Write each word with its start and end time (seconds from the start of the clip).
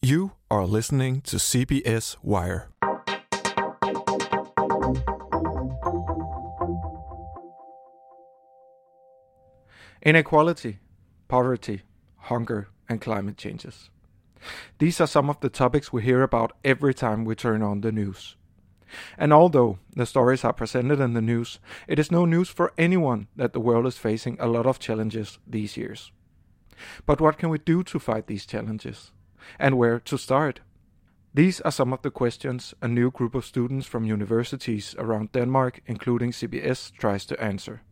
You 0.00 0.30
are 0.48 0.64
listening 0.64 1.22
to 1.22 1.38
CBS 1.38 2.16
Wire. 2.22 2.68
Inequality, 10.00 10.78
poverty, 11.26 11.82
hunger, 12.16 12.68
and 12.88 13.00
climate 13.00 13.36
changes. 13.36 13.90
These 14.78 15.00
are 15.00 15.08
some 15.08 15.28
of 15.28 15.40
the 15.40 15.48
topics 15.48 15.92
we 15.92 16.02
hear 16.02 16.22
about 16.22 16.52
every 16.64 16.94
time 16.94 17.24
we 17.24 17.34
turn 17.34 17.60
on 17.60 17.80
the 17.80 17.90
news. 17.90 18.36
And 19.18 19.32
although 19.32 19.80
the 19.96 20.06
stories 20.06 20.44
are 20.44 20.52
presented 20.52 21.00
in 21.00 21.14
the 21.14 21.20
news, 21.20 21.58
it 21.88 21.98
is 21.98 22.12
no 22.12 22.24
news 22.24 22.48
for 22.48 22.72
anyone 22.78 23.26
that 23.34 23.52
the 23.52 23.60
world 23.60 23.86
is 23.88 23.98
facing 23.98 24.36
a 24.38 24.46
lot 24.46 24.64
of 24.64 24.78
challenges 24.78 25.40
these 25.44 25.76
years. 25.76 26.12
But 27.04 27.20
what 27.20 27.36
can 27.36 27.48
we 27.48 27.58
do 27.58 27.82
to 27.82 27.98
fight 27.98 28.28
these 28.28 28.46
challenges? 28.46 29.10
And 29.58 29.78
where 29.78 30.00
to 30.00 30.18
start? 30.18 30.60
These 31.34 31.60
are 31.60 31.72
some 31.72 31.92
of 31.92 32.02
the 32.02 32.10
questions 32.10 32.74
a 32.80 32.88
new 32.88 33.10
group 33.10 33.34
of 33.34 33.44
students 33.44 33.86
from 33.86 34.04
universities 34.04 34.94
around 34.98 35.32
Denmark, 35.32 35.80
including 35.86 36.32
CBS, 36.32 36.92
tries 36.92 37.26
to 37.26 37.40
answer. 37.40 37.82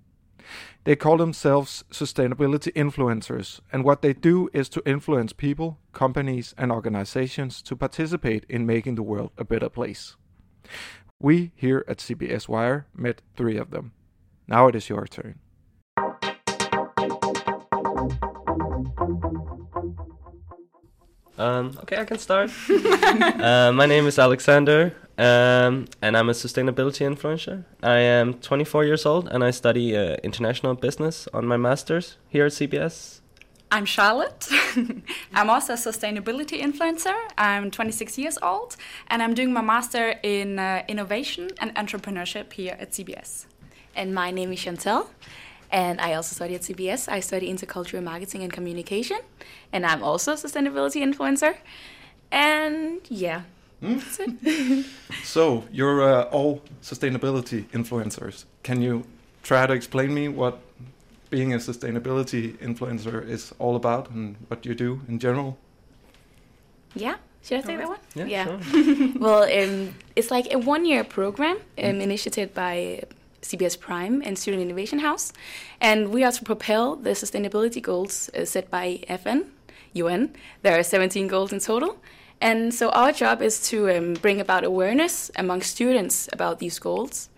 They 0.84 0.96
call 0.96 1.16
themselves 1.16 1.84
sustainability 1.90 2.72
influencers, 2.72 3.60
and 3.72 3.84
what 3.84 4.02
they 4.02 4.12
do 4.12 4.48
is 4.52 4.68
to 4.70 4.82
influence 4.86 5.32
people, 5.32 5.78
companies, 5.92 6.54
and 6.56 6.70
organizations 6.70 7.62
to 7.62 7.76
participate 7.76 8.46
in 8.48 8.66
making 8.66 8.94
the 8.94 9.02
world 9.02 9.32
a 9.36 9.44
better 9.44 9.68
place. 9.68 10.16
We 11.20 11.52
here 11.54 11.84
at 11.88 11.98
CBS 11.98 12.48
Wire 12.48 12.86
met 12.94 13.22
three 13.36 13.56
of 13.56 13.70
them. 13.70 13.92
Now 14.46 14.68
it 14.68 14.74
is 14.74 14.88
your 14.88 15.06
turn. 15.06 15.40
Um, 21.38 21.78
okay, 21.82 21.98
I 21.98 22.04
can 22.04 22.18
start. 22.18 22.50
uh, 22.70 23.72
my 23.72 23.86
name 23.86 24.06
is 24.06 24.18
Alexander, 24.18 24.94
um, 25.18 25.86
and 26.00 26.16
I'm 26.16 26.30
a 26.30 26.32
sustainability 26.32 27.04
influencer. 27.06 27.64
I 27.82 27.98
am 27.98 28.34
24 28.34 28.84
years 28.84 29.04
old, 29.04 29.28
and 29.28 29.44
I 29.44 29.50
study 29.50 29.96
uh, 29.96 30.16
international 30.22 30.74
business 30.74 31.28
on 31.34 31.46
my 31.46 31.58
master's 31.58 32.16
here 32.28 32.46
at 32.46 32.52
CBS. 32.52 33.20
I'm 33.70 33.84
Charlotte. 33.84 34.48
I'm 35.34 35.50
also 35.50 35.74
a 35.74 35.76
sustainability 35.76 36.62
influencer. 36.62 37.14
I'm 37.36 37.70
26 37.70 38.16
years 38.16 38.38
old, 38.40 38.76
and 39.08 39.22
I'm 39.22 39.34
doing 39.34 39.52
my 39.52 39.60
master 39.60 40.14
in 40.22 40.58
uh, 40.58 40.84
innovation 40.88 41.50
and 41.60 41.74
entrepreneurship 41.74 42.52
here 42.52 42.76
at 42.80 42.92
CBS. 42.92 43.46
And 43.94 44.14
my 44.14 44.30
name 44.30 44.52
is 44.52 44.60
Chantel, 44.60 45.08
and 45.76 46.00
I 46.00 46.14
also 46.14 46.32
study 46.34 46.54
at 46.54 46.62
CBS. 46.62 47.08
I 47.16 47.20
study 47.20 47.46
intercultural 47.54 48.02
marketing 48.02 48.42
and 48.42 48.52
communication, 48.52 49.20
and 49.72 49.84
I'm 49.84 50.02
also 50.02 50.32
a 50.32 50.36
sustainability 50.36 51.00
influencer. 51.08 51.54
And 52.32 53.00
yeah, 53.10 53.42
Hmm? 53.80 53.98
so 55.22 55.64
you're 55.70 56.00
uh, 56.02 56.22
all 56.36 56.62
sustainability 56.82 57.64
influencers. 57.72 58.46
Can 58.62 58.80
you 58.80 59.04
try 59.42 59.66
to 59.66 59.74
explain 59.74 60.14
me 60.14 60.28
what 60.28 60.54
being 61.28 61.52
a 61.52 61.58
sustainability 61.58 62.56
influencer 62.56 63.22
is 63.28 63.52
all 63.58 63.76
about 63.76 64.10
and 64.10 64.36
what 64.48 64.64
you 64.64 64.74
do 64.74 65.00
in 65.08 65.18
general? 65.18 65.58
Yeah. 66.94 67.16
Should 67.42 67.58
I 67.58 67.60
take 67.60 67.78
that 67.78 67.88
one? 67.88 68.28
Yeah, 68.28 68.44
Sure. 68.44 69.12
well, 69.20 69.42
um, 69.44 69.94
it's 70.16 70.30
like 70.30 70.52
a 70.52 70.58
one-year 70.58 71.04
program 71.04 71.58
um, 71.78 72.00
initiated 72.00 72.54
by 72.54 73.02
CBS 73.46 73.78
Prime 73.78 74.22
and 74.24 74.38
Student 74.38 74.62
Innovation 74.62 74.98
House, 74.98 75.32
and 75.80 76.10
we 76.10 76.24
are 76.24 76.32
to 76.32 76.44
propel 76.44 76.96
the 76.96 77.10
sustainability 77.10 77.80
goals 77.80 78.28
uh, 78.30 78.44
set 78.44 78.70
by 78.70 79.04
FN, 79.08 79.46
UN. 79.92 80.34
There 80.62 80.78
are 80.78 80.82
17 80.82 81.28
goals 81.28 81.52
in 81.52 81.60
total, 81.60 81.98
and 82.40 82.74
so 82.74 82.90
our 82.90 83.12
job 83.12 83.42
is 83.42 83.68
to 83.70 83.90
um, 83.90 84.14
bring 84.14 84.40
about 84.40 84.64
awareness 84.64 85.30
among 85.36 85.62
students 85.62 86.28
about 86.32 86.58
these 86.58 86.78
goals, 86.78 87.28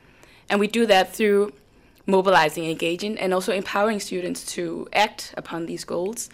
and 0.48 0.58
we 0.58 0.66
do 0.66 0.86
that 0.86 1.14
through 1.14 1.52
mobilizing, 2.06 2.64
engaging, 2.64 3.18
and 3.18 3.34
also 3.34 3.52
empowering 3.52 4.00
students 4.00 4.44
to 4.54 4.88
act 4.92 5.34
upon 5.36 5.66
these 5.66 5.84
goals. 5.84 6.30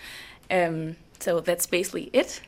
Um, 0.50 0.96
so 1.18 1.40
that's 1.40 1.66
basically 1.66 2.10
it. 2.12 2.40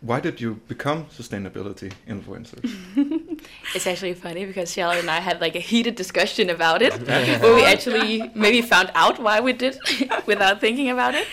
Why 0.00 0.20
did 0.20 0.40
you 0.40 0.54
become 0.68 1.06
sustainability 1.06 1.92
influencers? 2.08 2.64
It's 3.74 3.86
actually 3.86 4.14
funny 4.14 4.46
because 4.46 4.72
Charlotte 4.72 5.00
and 5.00 5.10
I 5.10 5.20
had 5.20 5.40
like 5.40 5.56
a 5.56 5.60
heated 5.60 5.94
discussion 5.94 6.50
about 6.50 6.82
it, 6.82 6.92
where 7.42 7.54
we 7.54 7.64
actually 7.64 8.30
maybe 8.34 8.62
found 8.62 8.90
out 8.94 9.18
why 9.18 9.40
we 9.40 9.52
did 9.52 9.78
without 10.26 10.60
thinking 10.60 10.90
about 10.90 11.14
it. 11.14 11.26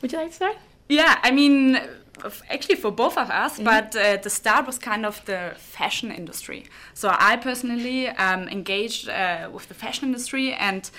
Would 0.00 0.12
you 0.12 0.18
like 0.18 0.28
to 0.30 0.34
start? 0.36 0.56
Yeah, 0.88 1.18
I 1.22 1.30
mean, 1.30 1.76
f- 2.24 2.42
actually 2.48 2.76
for 2.76 2.90
both 2.90 3.16
of 3.18 3.30
us, 3.30 3.58
but 3.58 3.96
uh, 3.96 4.16
the 4.22 4.30
start 4.30 4.66
was 4.66 4.78
kind 4.78 5.04
of 5.06 5.24
the 5.24 5.54
fashion 5.56 6.10
industry. 6.10 6.64
So 6.94 7.08
I 7.18 7.36
personally 7.36 8.08
um, 8.08 8.48
engaged 8.48 9.08
uh, 9.08 9.48
with 9.52 9.68
the 9.68 9.74
fashion 9.74 10.08
industry, 10.08 10.52
and 10.54 10.90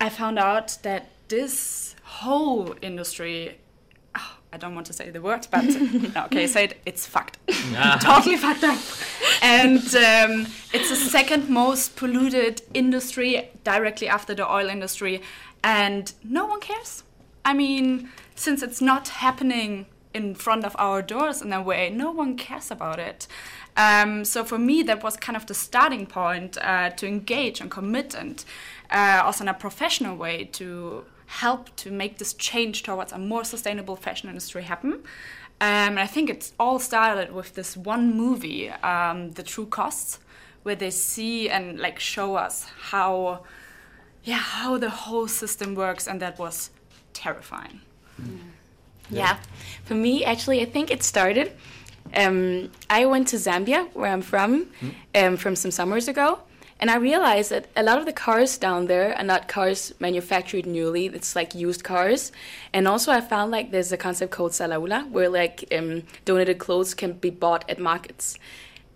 I 0.00 0.08
found 0.08 0.38
out 0.38 0.78
that 0.82 1.02
this 1.28 1.96
whole 2.04 2.74
industry. 2.82 3.58
I 4.52 4.58
don't 4.58 4.74
want 4.74 4.86
to 4.88 4.92
say 4.92 5.08
the 5.10 5.20
word, 5.20 5.46
but 5.50 5.64
no, 5.64 6.24
okay, 6.26 6.46
say 6.46 6.64
it. 6.64 6.80
It's 6.84 7.06
fucked, 7.06 7.38
totally 8.00 8.36
fucked 8.36 8.64
up, 8.64 8.78
and 9.40 9.78
um, 9.78 10.46
it's 10.72 10.90
the 10.90 10.96
second 10.96 11.48
most 11.48 11.96
polluted 11.96 12.60
industry 12.74 13.50
directly 13.64 14.08
after 14.08 14.34
the 14.34 14.50
oil 14.50 14.68
industry, 14.68 15.22
and 15.64 16.12
no 16.22 16.44
one 16.46 16.60
cares. 16.60 17.02
I 17.44 17.54
mean, 17.54 18.10
since 18.34 18.62
it's 18.62 18.82
not 18.82 19.08
happening 19.08 19.86
in 20.12 20.34
front 20.34 20.64
of 20.64 20.76
our 20.78 21.00
doors 21.00 21.40
in 21.40 21.52
a 21.52 21.62
way, 21.62 21.88
no 21.88 22.10
one 22.10 22.36
cares 22.36 22.70
about 22.70 22.98
it. 22.98 23.26
Um, 23.76 24.24
so 24.26 24.44
for 24.44 24.58
me, 24.58 24.82
that 24.82 25.02
was 25.02 25.16
kind 25.16 25.36
of 25.36 25.46
the 25.46 25.54
starting 25.54 26.06
point 26.06 26.58
uh, 26.60 26.90
to 26.90 27.06
engage 27.06 27.60
and 27.60 27.70
commit, 27.70 28.14
and 28.14 28.44
uh, 28.90 29.22
also 29.24 29.44
in 29.44 29.48
a 29.48 29.54
professional 29.54 30.14
way 30.14 30.44
to 30.52 31.06
help 31.40 31.74
to 31.76 31.90
make 31.90 32.18
this 32.18 32.34
change 32.34 32.82
towards 32.82 33.12
a 33.12 33.18
more 33.18 33.44
sustainable 33.44 33.96
fashion 33.96 34.28
industry 34.28 34.62
happen. 34.62 34.92
Um, 34.92 35.92
and 35.96 36.00
I 36.00 36.06
think 36.06 36.28
it's 36.28 36.52
all 36.58 36.78
started 36.78 37.32
with 37.32 37.54
this 37.54 37.76
one 37.76 38.14
movie, 38.14 38.68
um, 38.82 39.32
The 39.32 39.42
True 39.42 39.66
Costs, 39.66 40.18
where 40.62 40.76
they 40.76 40.90
see 40.90 41.48
and 41.48 41.78
like 41.78 41.98
show 41.98 42.36
us 42.36 42.66
how, 42.90 43.44
yeah, 44.24 44.42
how 44.60 44.78
the 44.78 44.90
whole 44.90 45.28
system 45.28 45.74
works, 45.74 46.06
and 46.06 46.20
that 46.20 46.38
was 46.38 46.70
terrifying. 47.12 47.80
Yeah. 49.10 49.36
For 49.84 49.94
me, 49.94 50.24
actually, 50.24 50.60
I 50.60 50.66
think 50.66 50.90
it 50.90 51.02
started. 51.02 51.52
Um, 52.14 52.70
I 52.90 53.06
went 53.06 53.28
to 53.28 53.36
Zambia, 53.36 53.88
where 53.94 54.12
I'm 54.12 54.22
from, 54.22 54.66
um, 55.14 55.36
from 55.36 55.56
some 55.56 55.70
summers 55.70 56.08
ago, 56.08 56.40
and 56.82 56.90
I 56.90 56.96
realized 56.96 57.52
that 57.52 57.68
a 57.76 57.82
lot 57.84 57.98
of 57.98 58.06
the 58.06 58.12
cars 58.12 58.58
down 58.58 58.86
there 58.86 59.16
are 59.16 59.22
not 59.22 59.46
cars 59.46 59.94
manufactured 60.00 60.66
newly. 60.66 61.06
It's 61.06 61.36
like 61.36 61.54
used 61.54 61.84
cars, 61.84 62.32
and 62.72 62.88
also 62.88 63.12
I 63.12 63.20
found 63.20 63.52
like 63.52 63.70
there's 63.70 63.92
a 63.92 63.96
concept 63.96 64.32
called 64.32 64.50
salaula, 64.50 65.08
where 65.08 65.28
like 65.28 65.64
um, 65.70 66.02
donated 66.24 66.58
clothes 66.58 66.92
can 66.92 67.12
be 67.12 67.30
bought 67.30 67.64
at 67.70 67.78
markets, 67.78 68.36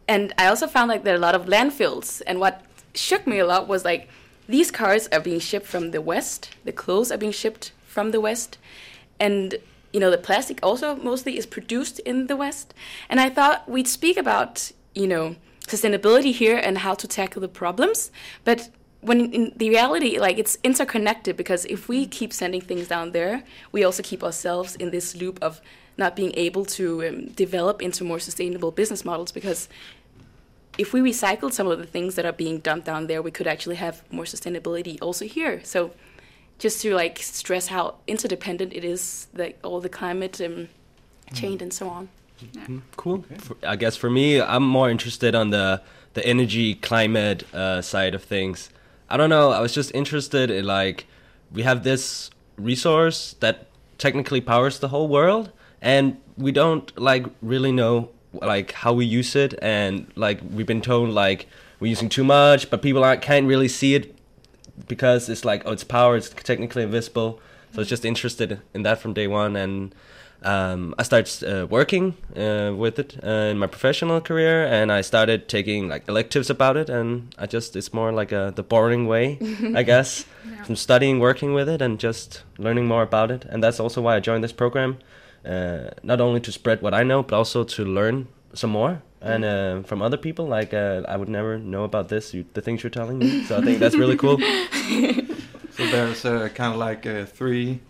and 0.08 0.34
I 0.36 0.48
also 0.48 0.66
found 0.66 0.88
like 0.88 1.04
there 1.04 1.14
are 1.14 1.16
a 1.16 1.20
lot 1.20 1.36
of 1.36 1.46
landfills. 1.46 2.22
And 2.26 2.40
what 2.40 2.64
shook 2.92 3.24
me 3.24 3.38
a 3.38 3.46
lot 3.46 3.68
was 3.68 3.84
like 3.84 4.08
these 4.48 4.72
cars 4.72 5.06
are 5.12 5.20
being 5.20 5.38
shipped 5.38 5.66
from 5.66 5.92
the 5.92 6.00
west, 6.00 6.50
the 6.64 6.72
clothes 6.72 7.12
are 7.12 7.18
being 7.18 7.30
shipped 7.30 7.70
from 7.86 8.10
the 8.10 8.20
west, 8.20 8.58
and 9.20 9.54
you 9.92 10.00
know 10.00 10.10
the 10.10 10.18
plastic 10.18 10.58
also 10.60 10.96
mostly 10.96 11.38
is 11.38 11.46
produced 11.46 12.00
in 12.00 12.26
the 12.26 12.36
west. 12.36 12.74
And 13.08 13.20
i 13.20 13.30
thought 13.30 13.68
we'd 13.68 13.86
speak 13.86 14.16
about 14.16 14.72
you 14.92 15.06
know 15.06 15.36
sustainability 15.66 16.32
here 16.32 16.56
and 16.56 16.78
how 16.78 16.94
to 16.94 17.08
tackle 17.08 17.40
the 17.40 17.48
problems. 17.48 18.10
But 18.44 18.70
when 19.00 19.32
in 19.32 19.52
the 19.56 19.68
reality 19.68 20.18
like 20.18 20.38
it's 20.38 20.58
interconnected 20.64 21.36
because 21.36 21.64
if 21.66 21.86
we 21.88 22.06
keep 22.06 22.32
sending 22.32 22.60
things 22.60 22.88
down 22.88 23.12
there 23.12 23.44
we 23.70 23.84
also 23.84 24.02
keep 24.02 24.24
ourselves 24.24 24.74
in 24.76 24.90
this 24.90 25.14
loop 25.14 25.38
of 25.42 25.60
not 25.98 26.16
being 26.16 26.32
able 26.34 26.64
to 26.64 27.06
um, 27.06 27.26
develop 27.28 27.80
into 27.82 28.02
more 28.02 28.18
sustainable 28.18 28.70
business 28.70 29.04
models 29.04 29.30
because 29.30 29.68
if 30.78 30.92
we 30.92 31.00
recycled 31.00 31.52
some 31.52 31.66
of 31.66 31.78
the 31.78 31.86
things 31.86 32.16
that 32.16 32.26
are 32.26 32.32
being 32.32 32.58
dumped 32.58 32.86
down 32.86 33.06
there 33.06 33.22
we 33.22 33.30
could 33.30 33.46
actually 33.46 33.76
have 33.76 34.02
more 34.10 34.24
sustainability 34.24 34.98
also 35.00 35.24
here. 35.24 35.60
So 35.64 35.92
just 36.58 36.80
to 36.82 36.94
like 36.94 37.18
stress 37.18 37.68
how 37.68 37.96
interdependent 38.06 38.72
it 38.72 38.84
is, 38.84 39.28
like 39.34 39.58
all 39.62 39.80
the 39.80 39.88
climate 39.88 40.40
um, 40.40 40.68
change 41.34 41.62
and 41.62 41.72
so 41.72 41.88
on. 41.88 42.08
Cool. 42.96 43.24
For- 43.38 43.56
I 43.62 43.76
guess 43.76 43.96
for 43.96 44.10
me, 44.10 44.40
I'm 44.40 44.62
more 44.62 44.90
interested 44.90 45.34
on 45.34 45.50
the 45.50 45.82
the 46.14 46.26
energy 46.26 46.74
climate 46.74 47.44
uh, 47.54 47.82
side 47.82 48.14
of 48.14 48.22
things. 48.24 48.70
I 49.10 49.16
don't 49.16 49.30
know. 49.30 49.50
I 49.50 49.60
was 49.60 49.74
just 49.74 49.94
interested 49.94 50.50
in 50.50 50.64
like 50.64 51.06
we 51.52 51.62
have 51.62 51.82
this 51.82 52.30
resource 52.56 53.36
that 53.40 53.66
technically 53.98 54.40
powers 54.40 54.78
the 54.78 54.88
whole 54.88 55.08
world, 55.08 55.50
and 55.80 56.16
we 56.36 56.52
don't 56.52 56.96
like 56.98 57.26
really 57.42 57.72
know 57.72 58.10
like 58.32 58.72
how 58.72 58.92
we 58.92 59.04
use 59.06 59.36
it, 59.36 59.54
and 59.62 60.06
like 60.16 60.40
we've 60.50 60.66
been 60.66 60.82
told 60.82 61.10
like 61.10 61.46
we're 61.80 61.88
using 61.88 62.08
too 62.08 62.24
much, 62.24 62.70
but 62.70 62.82
people 62.82 63.04
aren't 63.04 63.22
can't 63.22 63.46
really 63.46 63.68
see 63.68 63.94
it 63.94 64.14
because 64.88 65.28
it's 65.28 65.44
like 65.44 65.62
oh 65.64 65.72
it's 65.72 65.84
power, 65.84 66.16
it's 66.16 66.30
technically 66.30 66.82
invisible. 66.82 67.40
So 67.72 67.78
I 67.78 67.80
was 67.80 67.88
just 67.88 68.04
interested 68.04 68.60
in 68.74 68.82
that 68.82 69.00
from 69.00 69.12
day 69.12 69.26
one, 69.26 69.56
and 69.56 69.94
um, 70.42 70.94
I 70.98 71.02
started 71.02 71.44
uh, 71.44 71.66
working 71.66 72.14
uh, 72.36 72.72
with 72.76 72.98
it 72.98 73.18
uh, 73.24 73.50
in 73.50 73.58
my 73.58 73.66
professional 73.66 74.20
career, 74.20 74.64
and 74.66 74.92
I 74.92 75.00
started 75.00 75.48
taking 75.48 75.88
like 75.88 76.08
electives 76.08 76.50
about 76.50 76.76
it. 76.76 76.88
And 76.88 77.34
I 77.38 77.46
just 77.46 77.74
it's 77.76 77.92
more 77.92 78.12
like 78.12 78.32
a, 78.32 78.52
the 78.54 78.62
boring 78.62 79.06
way, 79.06 79.38
I 79.74 79.82
guess, 79.92 80.24
yeah. 80.48 80.62
from 80.64 80.76
studying, 80.76 81.18
working 81.20 81.54
with 81.54 81.68
it, 81.68 81.82
and 81.82 81.98
just 81.98 82.42
learning 82.58 82.86
more 82.86 83.02
about 83.02 83.30
it. 83.30 83.44
And 83.46 83.62
that's 83.62 83.80
also 83.80 84.02
why 84.02 84.16
I 84.16 84.20
joined 84.20 84.44
this 84.44 84.52
program, 84.52 84.98
uh, 85.44 85.90
not 86.02 86.20
only 86.20 86.40
to 86.40 86.52
spread 86.52 86.82
what 86.82 86.94
I 86.94 87.02
know, 87.02 87.22
but 87.22 87.36
also 87.36 87.64
to 87.64 87.84
learn 87.84 88.28
some 88.52 88.70
more 88.70 89.02
and 89.20 89.44
uh, 89.44 89.82
from 89.82 90.02
other 90.02 90.16
people. 90.16 90.46
Like 90.46 90.74
uh, 90.74 91.02
I 91.08 91.16
would 91.16 91.28
never 91.28 91.58
know 91.58 91.84
about 91.84 92.08
this, 92.08 92.34
you, 92.34 92.44
the 92.52 92.60
things 92.60 92.82
you're 92.82 92.90
telling 92.90 93.18
me. 93.18 93.44
So 93.44 93.56
I 93.56 93.62
think 93.62 93.78
that's 93.78 93.96
really 93.96 94.16
cool. 94.16 94.38
so 95.70 95.86
there's 95.90 96.22
kind 96.22 96.72
of 96.72 96.76
like 96.76 97.04
three, 97.28 97.80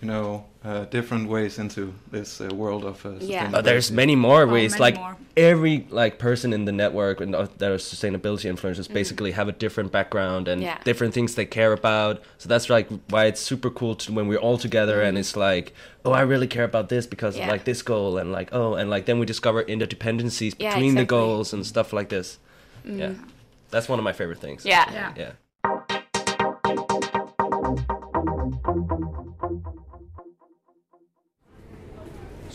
you 0.00 0.06
know, 0.06 0.44
uh, 0.68 0.84
different 0.84 1.28
ways 1.30 1.58
into 1.58 1.94
this 2.10 2.42
uh, 2.42 2.48
world 2.52 2.84
of 2.84 3.04
uh, 3.06 3.14
yeah. 3.20 3.50
Oh, 3.54 3.62
there's 3.62 3.90
many 3.90 4.14
more 4.14 4.42
oh, 4.42 4.46
ways. 4.46 4.72
Many 4.72 4.80
like 4.82 4.96
more. 4.96 5.16
every 5.34 5.86
like 5.88 6.18
person 6.18 6.52
in 6.52 6.66
the 6.66 6.72
network 6.72 7.22
and 7.22 7.34
uh, 7.34 7.48
that 7.56 7.70
are 7.70 7.76
sustainability 7.76 8.52
influencers 8.52 8.86
mm. 8.86 8.92
basically 8.92 9.32
have 9.32 9.48
a 9.48 9.52
different 9.52 9.92
background 9.92 10.46
and 10.46 10.62
yeah. 10.62 10.78
different 10.84 11.14
things 11.14 11.36
they 11.36 11.46
care 11.46 11.72
about. 11.72 12.22
So 12.36 12.50
that's 12.50 12.68
like 12.68 12.86
why 13.08 13.24
it's 13.24 13.40
super 13.40 13.70
cool 13.70 13.94
to, 13.94 14.12
when 14.12 14.28
we're 14.28 14.44
all 14.46 14.58
together 14.58 14.98
mm. 14.98 15.08
and 15.08 15.16
it's 15.16 15.36
like, 15.36 15.72
oh, 16.04 16.12
I 16.12 16.20
really 16.20 16.48
care 16.48 16.64
about 16.64 16.90
this 16.90 17.06
because 17.06 17.38
yeah. 17.38 17.44
of 17.44 17.50
like 17.50 17.64
this 17.64 17.80
goal 17.80 18.18
and 18.18 18.30
like 18.30 18.50
oh, 18.52 18.74
and 18.74 18.90
like 18.90 19.06
then 19.06 19.18
we 19.18 19.24
discover 19.24 19.64
interdependencies 19.64 20.52
between 20.58 20.68
exactly. 20.68 20.90
the 20.90 21.04
goals 21.06 21.54
and 21.54 21.64
stuff 21.64 21.94
like 21.94 22.10
this. 22.10 22.38
Mm. 22.84 22.98
Yeah, 22.98 23.14
that's 23.70 23.88
one 23.88 23.98
of 23.98 24.04
my 24.04 24.12
favorite 24.12 24.40
things. 24.40 24.66
Yeah, 24.66 24.92
yeah. 24.92 25.14
yeah. 25.16 25.32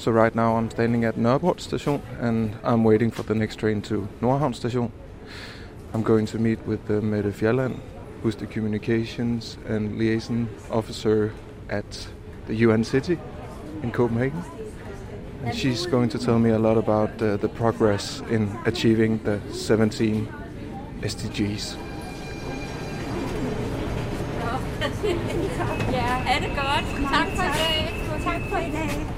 So 0.03 0.11
right 0.11 0.35
now 0.35 0.57
I'm 0.57 0.69
standing 0.69 1.05
at 1.05 1.15
Nørreport 1.15 1.61
station 1.61 2.01
and 2.19 2.57
I'm 2.65 2.83
waiting 2.83 3.09
for 3.09 3.23
the 3.23 3.33
next 3.33 3.55
train 3.55 3.81
to 3.83 4.09
Nordhavn 4.19 4.53
station. 4.53 4.91
I'm 5.93 6.03
going 6.03 6.25
to 6.25 6.37
meet 6.37 6.59
with 6.67 6.91
uh, 6.91 6.99
Mette 6.99 7.31
Fjalland, 7.31 7.79
who's 8.21 8.35
the 8.35 8.45
communications 8.45 9.57
and 9.65 9.97
liaison 9.97 10.49
officer 10.69 11.31
at 11.69 12.07
the 12.47 12.55
UN 12.67 12.83
City 12.83 13.17
in 13.81 13.91
Copenhagen. 13.93 14.43
And 15.45 15.55
she's 15.55 15.85
going 15.85 16.09
to 16.09 16.19
tell 16.19 16.37
me 16.37 16.49
a 16.49 16.59
lot 16.59 16.77
about 16.77 17.21
uh, 17.21 17.37
the 17.37 17.47
progress 17.47 18.19
in 18.29 18.51
achieving 18.65 19.23
the 19.23 19.39
17 19.53 20.27
SDGs. 21.01 21.77
Ja, 25.93 26.09
er 26.27 26.39
det 26.39 26.51
godt? 26.55 26.85
Tak 27.13 27.27
for 27.35 27.43
i 27.43 27.53
dag. 27.55 28.03
Tak 28.23 28.41
for 28.49 28.57
i 28.57 28.71
dag. 28.71 29.13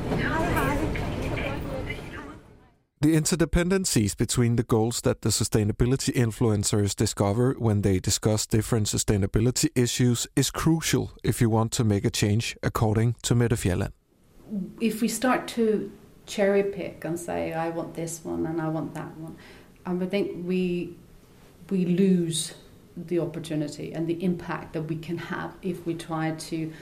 The 3.05 3.15
interdependencies 3.15 4.17
between 4.17 4.55
the 4.55 4.63
goals 4.63 5.01
that 5.01 5.21
the 5.21 5.29
sustainability 5.29 6.11
influencers 6.11 6.95
discover 6.95 7.53
when 7.59 7.83
they 7.83 7.99
discuss 7.99 8.47
different 8.47 8.87
sustainability 8.87 9.69
issues 9.75 10.25
is 10.35 10.49
crucial 10.49 11.11
if 11.23 11.39
you 11.39 11.47
want 11.47 11.71
to 11.73 11.83
make 11.83 12.03
a 12.03 12.09
change, 12.09 12.57
according 12.63 13.13
to 13.21 13.35
Mette 13.35 13.51
Fjalland. 13.51 13.91
If 14.81 15.01
we 15.01 15.07
start 15.07 15.47
to 15.49 15.91
cherry 16.25 16.63
pick 16.63 17.05
and 17.05 17.19
say, 17.19 17.53
I 17.53 17.69
want 17.69 17.93
this 17.93 18.21
one 18.25 18.47
and 18.47 18.59
I 18.59 18.69
want 18.69 18.95
that 18.95 19.15
one, 19.17 19.35
I 19.85 20.03
think 20.07 20.43
we, 20.43 20.95
we 21.69 21.85
lose 21.85 22.55
the 22.97 23.19
opportunity 23.19 23.93
and 23.93 24.07
the 24.07 24.23
impact 24.23 24.73
that 24.73 24.81
we 24.81 24.95
can 24.95 25.19
have 25.19 25.53
if 25.61 25.85
we 25.85 25.93
try 25.93 26.31
to 26.49 26.73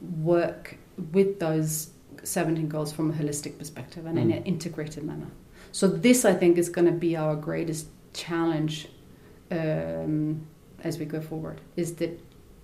work 0.00 0.78
with 1.10 1.40
those 1.40 1.90
17 2.22 2.68
goals 2.68 2.92
from 2.92 3.10
a 3.10 3.12
holistic 3.12 3.58
perspective 3.58 4.06
and 4.06 4.16
mm. 4.16 4.22
in 4.22 4.30
an 4.30 4.44
integrated 4.44 5.02
manner. 5.02 5.26
So 5.72 5.88
this, 5.88 6.24
I 6.24 6.34
think, 6.34 6.58
is 6.58 6.68
going 6.68 6.86
to 6.86 6.92
be 6.92 7.16
our 7.16 7.34
greatest 7.34 7.88
challenge 8.12 8.88
um, 9.50 10.46
as 10.84 10.98
we 10.98 11.06
go 11.06 11.20
forward. 11.20 11.60
Is 11.76 11.94
that 11.96 12.20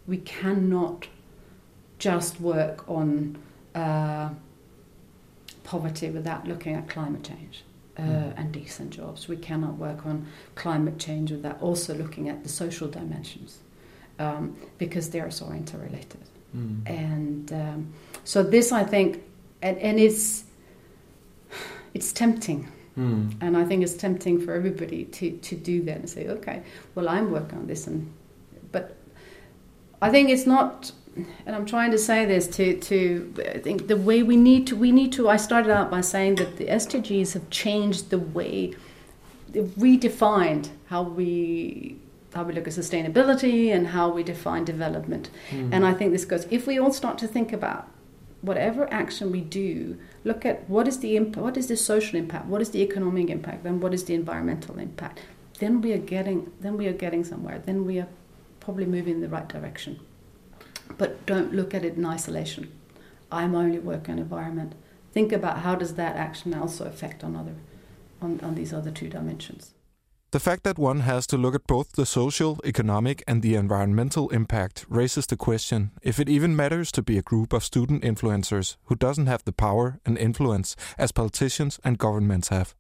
we 0.07 0.19
cannot 0.19 1.09
just 1.99 2.41
work 2.41 2.89
on 2.89 3.39
uh, 3.75 4.29
poverty 5.65 6.11
without 6.11 6.47
looking 6.47 6.75
at 6.75 6.89
climate 6.89 7.25
change. 7.25 7.65
Uh, 7.97 8.03
mm. 8.03 8.39
and 8.39 8.53
decent 8.53 8.91
jobs. 8.91 9.27
We 9.27 9.37
cannot 9.37 9.77
work 9.77 10.07
on 10.07 10.25
climate 10.55 11.01
change 11.01 11.33
without 11.33 11.61
also 11.61 11.95
looking 11.95 12.29
at 12.29 12.45
the 12.45 12.49
social 12.49 12.87
dimensions 12.87 13.59
um, 14.21 14.57
because 14.79 15.11
they 15.11 15.19
are 15.19 15.33
so 15.33 15.51
interrelated. 15.51 16.21
Mm. 16.57 16.89
And 16.89 17.53
um, 17.53 17.93
so 18.23 18.45
this, 18.45 18.71
I 18.71 18.85
think, 18.85 19.25
and, 19.63 19.77
and 19.79 19.99
it's 19.99 20.45
it's 21.93 22.13
tempting 22.13 22.69
Mm. 22.99 23.35
And 23.41 23.57
I 23.57 23.65
think 23.65 23.83
it's 23.83 23.95
tempting 23.95 24.41
for 24.41 24.53
everybody 24.53 25.05
to, 25.05 25.31
to 25.31 25.55
do 25.55 25.83
that 25.85 25.97
and 25.99 26.11
say, 26.11 26.27
okay, 26.29 26.63
well, 26.95 27.09
I'm 27.09 27.31
working 27.31 27.59
on 27.59 27.67
this. 27.67 27.87
and 27.87 28.13
But 28.73 28.97
I 30.03 30.11
think 30.11 30.31
it's 30.31 30.47
not, 30.47 30.93
and 31.47 31.55
I'm 31.55 31.65
trying 31.65 31.93
to 31.93 31.99
say 31.99 32.25
this 32.25 32.49
to, 32.49 32.79
to 32.79 33.35
I 33.55 33.59
think 33.59 33.87
the 33.87 33.97
way 33.97 34.23
we 34.23 34.37
need 34.37 34.67
to, 34.69 34.77
we 34.77 34.91
need 34.91 35.13
to, 35.13 35.29
I 35.29 35.37
started 35.37 35.71
out 35.71 35.91
by 35.91 36.01
saying 36.01 36.37
that 36.37 36.57
the 36.57 36.67
SDGs 36.67 37.35
have 37.35 37.49
changed 37.51 38.11
the 38.11 38.19
way, 38.19 38.75
redefined 39.53 40.71
how 40.87 41.03
we 41.03 41.99
how 42.35 42.45
we 42.45 42.53
look 42.53 42.67
at 42.67 42.75
sustainability 42.75 43.75
and 43.75 43.87
how 43.89 44.11
we 44.11 44.23
define 44.23 44.63
development. 44.63 45.31
Mm. 45.51 45.71
And 45.73 45.87
I 45.87 45.95
think 45.95 46.13
this 46.13 46.27
goes, 46.27 46.47
if 46.51 46.67
we 46.67 46.79
all 46.79 46.93
start 46.93 47.17
to 47.19 47.27
think 47.27 47.55
about 47.55 47.89
whatever 48.41 48.93
action 48.93 49.33
we 49.33 49.41
do, 49.41 49.99
look 50.25 50.47
at 50.47 50.69
what 50.69 50.87
is 50.87 51.01
the 51.01 51.17
impact, 51.17 51.43
what 51.43 51.57
is 51.57 51.67
the 51.67 51.77
social 51.77 52.19
impact, 52.19 52.47
what 52.47 52.63
is 52.63 52.71
the 52.71 52.83
economic 52.83 53.31
impact, 53.31 53.67
and 53.67 53.83
what 53.83 53.95
is 53.95 54.05
the 54.05 54.15
environmental 54.15 54.79
impact. 54.79 55.21
Then 55.59 55.81
we 55.81 55.93
are 55.93 55.99
getting, 55.99 56.53
then 56.61 56.77
we 56.77 56.87
are 56.87 56.93
getting 56.93 57.25
somewhere. 57.25 57.59
Then 57.59 57.85
we 57.85 57.99
are 57.99 58.09
probably 58.61 58.87
moving 58.87 59.15
in 59.15 59.21
the 59.21 59.29
right 59.29 59.49
direction. 59.49 60.01
But 60.97 61.27
don't 61.27 61.53
look 61.53 61.75
at 61.75 61.85
it 61.85 61.97
in 61.97 62.07
isolation. 62.07 62.73
I'm 63.31 63.55
only 63.55 63.79
working 63.79 64.15
on 64.15 64.19
environment. 64.21 64.75
Think 65.13 65.33
about 65.33 65.61
how 65.61 65.75
does 65.75 65.95
that 65.95 66.17
action 66.17 66.55
also 66.55 66.85
affect 66.85 67.25
on 67.25 67.35
other, 67.35 67.55
on, 68.23 68.41
on 68.41 68.55
these 68.55 68.73
other 68.73 68.91
two 68.91 69.09
dimensions. 69.09 69.73
The 70.31 70.41
fact 70.41 70.65
that 70.65 70.79
one 70.79 71.01
has 71.01 71.27
to 71.29 71.39
look 71.39 71.55
at 71.55 71.67
both 71.67 71.93
the 71.93 72.05
social, 72.05 72.61
economic, 72.63 73.25
and 73.27 73.41
the 73.41 73.55
environmental 73.55 74.29
impact 74.29 74.85
raises 74.91 75.27
the 75.27 75.39
question 75.39 75.93
if 76.03 76.21
it 76.21 76.29
even 76.29 76.55
matters 76.55 76.93
to 76.93 77.03
be 77.03 77.17
a 77.17 77.23
group 77.23 77.55
of 77.55 77.65
student 77.65 78.03
influencers 78.03 78.77
who 78.85 78.95
doesn't 78.95 79.25
have 79.25 79.43
the 79.45 79.53
power 79.53 80.01
and 80.05 80.19
influence 80.19 80.77
as 80.99 81.13
politicians 81.13 81.81
and 81.83 81.97
governments 81.97 82.49
have. 82.49 82.75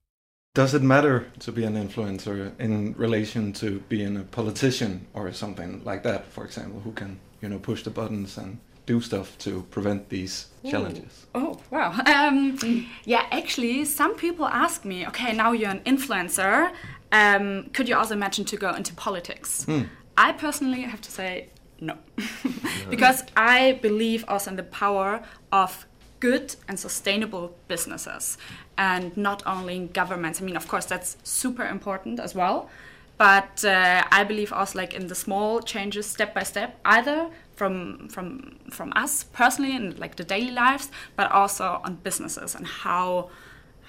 Does 0.54 0.74
it 0.74 0.82
matter 0.82 1.28
to 1.38 1.50
be 1.50 1.64
an 1.64 1.72
influencer 1.72 2.52
in 2.60 2.92
relation 2.98 3.54
to 3.54 3.80
being 3.88 4.18
a 4.18 4.24
politician 4.24 5.06
or 5.14 5.32
something 5.32 5.80
like 5.84 6.02
that, 6.02 6.26
for 6.26 6.44
example, 6.44 6.80
who 6.80 6.92
can, 6.92 7.18
you 7.40 7.48
know, 7.48 7.58
push 7.58 7.82
the 7.82 7.88
buttons 7.88 8.36
and 8.36 8.58
do 8.92 9.00
stuff 9.00 9.28
to 9.38 9.50
prevent 9.70 10.08
these 10.08 10.34
Ooh. 10.64 10.70
challenges? 10.70 11.26
Oh, 11.34 11.52
wow. 11.70 11.90
Um, 12.18 12.58
yeah, 13.04 13.24
actually, 13.30 13.84
some 13.84 14.12
people 14.24 14.46
ask 14.64 14.84
me, 14.84 15.06
okay, 15.10 15.30
now 15.32 15.52
you're 15.52 15.74
an 15.78 15.84
influencer 15.92 16.72
um, 17.12 17.70
could 17.72 17.88
you 17.88 17.96
also 17.96 18.14
imagine 18.14 18.44
to 18.46 18.56
go 18.56 18.74
into 18.74 18.94
politics? 18.94 19.64
Mm. 19.66 19.88
I 20.16 20.32
personally 20.32 20.82
have 20.82 21.00
to 21.00 21.10
say 21.10 21.48
no, 21.80 21.96
because 22.90 23.22
I 23.36 23.78
believe 23.82 24.24
also 24.28 24.50
in 24.50 24.56
the 24.56 24.64
power 24.64 25.22
of 25.52 25.86
good 26.20 26.56
and 26.66 26.78
sustainable 26.78 27.56
businesses 27.68 28.36
and 28.76 29.16
not 29.16 29.42
only 29.46 29.76
in 29.76 29.88
governments. 29.88 30.40
I 30.42 30.44
mean, 30.44 30.56
of 30.56 30.66
course, 30.66 30.84
that's 30.84 31.16
super 31.22 31.64
important 31.64 32.18
as 32.18 32.34
well. 32.34 32.68
But 33.16 33.64
uh, 33.64 34.04
I 34.12 34.24
believe 34.24 34.52
also 34.52 34.78
like 34.78 34.94
in 34.94 35.06
the 35.06 35.14
small 35.14 35.60
changes, 35.60 36.06
step 36.06 36.34
by 36.34 36.42
step, 36.42 36.78
either 36.84 37.30
from 37.58 38.08
from 38.08 38.56
from 38.70 38.92
us 38.94 39.24
personally 39.24 39.74
in 39.74 39.96
like 39.98 40.14
the 40.16 40.24
daily 40.24 40.52
lives, 40.52 40.90
but 41.16 41.30
also 41.30 41.80
on 41.84 41.96
businesses 41.96 42.54
and 42.54 42.66
how 42.66 43.30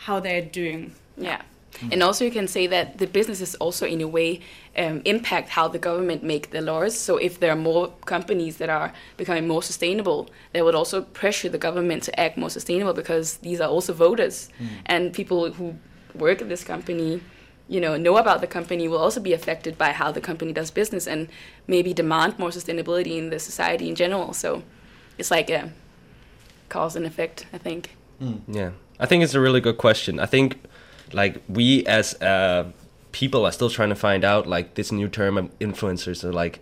how 0.05 0.19
they're 0.19 0.49
doing. 0.61 0.93
Yeah. 1.17 1.41
Mm. 1.81 1.93
And 1.93 2.03
also, 2.03 2.25
you 2.25 2.31
can 2.31 2.47
say 2.47 2.65
that 2.67 2.97
the 2.97 3.05
businesses 3.05 3.53
also, 3.55 3.85
in 3.85 4.01
a 4.01 4.07
way, 4.07 4.41
um, 4.75 5.01
impact 5.05 5.49
how 5.49 5.67
the 5.67 5.77
government 5.77 6.23
make 6.23 6.49
the 6.49 6.61
laws. 6.61 6.97
So, 6.97 7.17
if 7.17 7.39
there 7.39 7.51
are 7.51 7.61
more 7.71 7.93
companies 8.05 8.57
that 8.57 8.69
are 8.69 8.91
becoming 9.17 9.47
more 9.47 9.61
sustainable, 9.61 10.29
that 10.53 10.65
would 10.65 10.75
also 10.75 11.01
pressure 11.01 11.49
the 11.49 11.59
government 11.59 12.03
to 12.03 12.19
act 12.19 12.37
more 12.37 12.49
sustainable 12.49 12.93
because 12.93 13.37
these 13.37 13.61
are 13.61 13.69
also 13.69 13.93
voters 13.93 14.49
mm. 14.59 14.67
and 14.87 15.13
people 15.13 15.51
who 15.51 15.75
work 16.15 16.41
at 16.41 16.49
this 16.49 16.63
company. 16.63 17.21
You 17.69 17.79
know, 17.79 17.95
know 17.95 18.17
about 18.17 18.41
the 18.41 18.47
company 18.47 18.87
will 18.87 18.97
also 18.97 19.21
be 19.21 19.31
affected 19.31 19.77
by 19.77 19.91
how 19.91 20.11
the 20.11 20.21
company 20.21 20.51
does 20.51 20.71
business 20.71 21.07
and 21.07 21.29
maybe 21.67 21.93
demand 21.93 22.37
more 22.37 22.49
sustainability 22.49 23.17
in 23.17 23.29
the 23.29 23.39
society 23.39 23.87
in 23.87 23.95
general. 23.95 24.33
So, 24.33 24.63
it's 25.17 25.31
like 25.31 25.49
a 25.49 25.71
cause 26.67 26.95
and 26.95 27.05
effect, 27.05 27.45
I 27.53 27.57
think. 27.57 27.95
Mm. 28.21 28.41
Yeah, 28.47 28.71
I 28.99 29.05
think 29.05 29.23
it's 29.23 29.35
a 29.35 29.39
really 29.39 29.61
good 29.61 29.77
question. 29.77 30.19
I 30.19 30.25
think 30.25 30.59
like 31.13 31.41
we 31.47 31.85
as 31.85 32.19
uh, 32.21 32.71
people 33.11 33.45
are 33.45 33.51
still 33.51 33.69
trying 33.69 33.89
to 33.89 33.95
find 33.95 34.23
out 34.23 34.47
like 34.47 34.75
this 34.75 34.91
new 34.91 35.07
term 35.07 35.37
of 35.37 35.59
influencers 35.59 36.23
are 36.23 36.33
like 36.33 36.59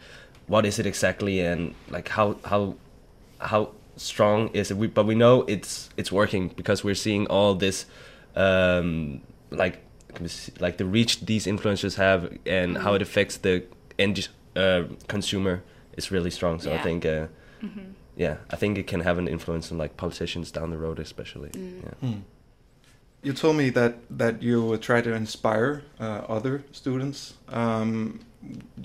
what 0.48 0.66
is 0.66 0.80
it 0.80 0.86
exactly 0.86 1.42
and 1.42 1.76
like 1.90 2.08
how 2.10 2.38
how 2.46 2.76
how 3.40 3.72
strong 3.98 4.50
is 4.50 4.74
we, 4.74 4.88
but 4.88 5.06
we 5.06 5.16
know 5.16 5.44
it's 5.44 5.90
it's 5.98 6.12
working 6.12 6.50
because 6.50 6.84
we're 6.84 6.96
seeing 6.96 7.28
all 7.28 7.56
this, 7.56 7.86
um, 8.36 9.22
like 9.52 9.80
like 10.60 10.78
the 10.78 10.86
reach 10.86 11.22
these 11.22 11.46
influencers 11.46 11.96
have 11.96 12.38
and 12.46 12.78
how 12.78 12.94
it 12.94 13.02
affects 13.02 13.38
the 13.38 13.64
end 14.00 14.28
uh, 14.56 14.84
consumer 15.08 15.64
is 15.96 16.12
really 16.12 16.32
strong. 16.32 16.60
So 16.60 16.74
I 16.74 16.78
think, 16.78 17.06
uh, 17.06 17.28
yeah, 18.16 18.38
I 18.50 18.56
think 18.56 18.78
it 18.78 18.88
can 18.88 19.02
have 19.02 19.18
an 19.18 19.28
influence 19.28 19.72
on 19.72 19.78
like 19.78 19.98
politicians 19.98 20.52
down 20.52 20.72
the 20.72 20.78
road, 20.78 21.00
especially. 21.00 21.52
Yeah. 21.54 22.14
You 23.24 23.34
told 23.34 23.56
me 23.58 23.70
that 23.72 23.96
that 24.18 24.42
you 24.42 24.64
would 24.64 24.82
try 24.82 25.02
to 25.02 25.14
inspire 25.14 25.84
uh, 26.00 26.22
other 26.30 26.64
students, 26.72 27.34
um, 27.50 28.20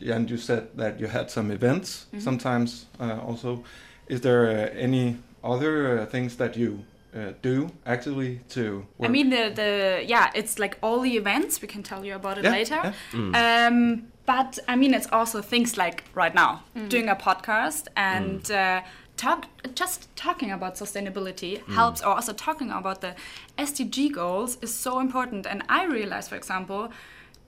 and 0.05 0.31
you 0.31 0.39
said 0.39 0.69
that 0.77 0.99
you 0.99 1.07
had 1.07 1.31
some 1.31 1.51
events 1.51 2.07
sometimes 2.19 2.87
uh, 2.99 3.21
also. 3.21 3.63
Is 4.09 4.21
there 4.23 4.49
uh, 4.49 4.71
any 4.75 5.19
other 5.45 6.01
uh, 6.01 6.07
things 6.07 6.37
that 6.37 6.57
you 6.57 6.85
uh, 7.15 7.33
do 7.43 7.69
actively 7.85 8.41
to? 8.51 8.87
I 9.03 9.09
mean 9.09 9.31
the 9.31 9.51
the 9.55 10.05
yeah, 10.07 10.31
it's 10.35 10.59
like 10.59 10.79
all 10.83 11.01
the 11.01 11.17
events. 11.17 11.61
We 11.63 11.69
can 11.69 11.83
tell 11.83 12.05
you 12.05 12.15
about 12.15 12.39
it 12.39 12.45
Yeah, 12.45 12.53
later. 12.53 12.95
Um, 13.35 14.09
but 14.27 14.59
I 14.69 14.77
mean, 14.77 14.95
it's 14.95 15.09
also 15.13 15.43
things 15.43 15.77
like 15.77 16.05
right 16.15 16.35
now 16.35 16.63
doing 16.89 17.09
a 17.09 17.17
podcast 17.17 17.89
and 17.97 18.51
uh, 18.51 18.83
talk 19.17 19.47
just 19.75 20.09
talking 20.17 20.53
about 20.53 20.77
sustainability 20.77 21.61
helps, 21.75 22.01
or 22.03 22.15
also 22.15 22.33
talking 22.33 22.71
about 22.71 23.01
the 23.01 23.15
SDG 23.59 24.13
goals 24.13 24.59
is 24.63 24.73
so 24.75 25.01
important. 25.01 25.47
And 25.47 25.63
I 25.69 25.85
realize 25.87 26.29
for 26.29 26.37
example. 26.37 26.93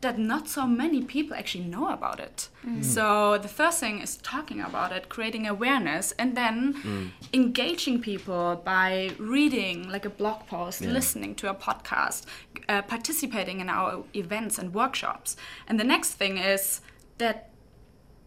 That 0.05 0.19
not 0.19 0.45
so 0.49 0.67
many 0.67 1.01
people 1.15 1.35
actually 1.41 1.65
know 1.75 1.87
about 1.99 2.19
it. 2.29 2.39
So 2.83 3.05
the 3.47 3.49
first 3.61 3.77
thing 3.81 3.97
is 4.07 4.13
talking 4.35 4.61
about 4.61 4.91
it, 4.97 5.03
creating 5.09 5.45
awareness, 5.57 6.07
and 6.21 6.37
then 6.37 6.59
engaging 7.33 7.97
people 8.11 8.47
by 8.65 8.91
reading 9.19 9.77
like 9.95 10.05
a 10.05 10.11
blog 10.21 10.39
post, 10.47 10.79
listening 10.99 11.33
to 11.41 11.45
a 11.49 11.55
podcast, 11.67 12.21
uh, 12.69 12.83
participating 12.83 13.61
in 13.61 13.69
our 13.69 14.05
events 14.15 14.59
and 14.61 14.67
workshops. 14.75 15.37
And 15.69 15.75
the 15.83 15.89
next 15.95 16.11
thing 16.21 16.35
is 16.55 16.63
that 17.23 17.39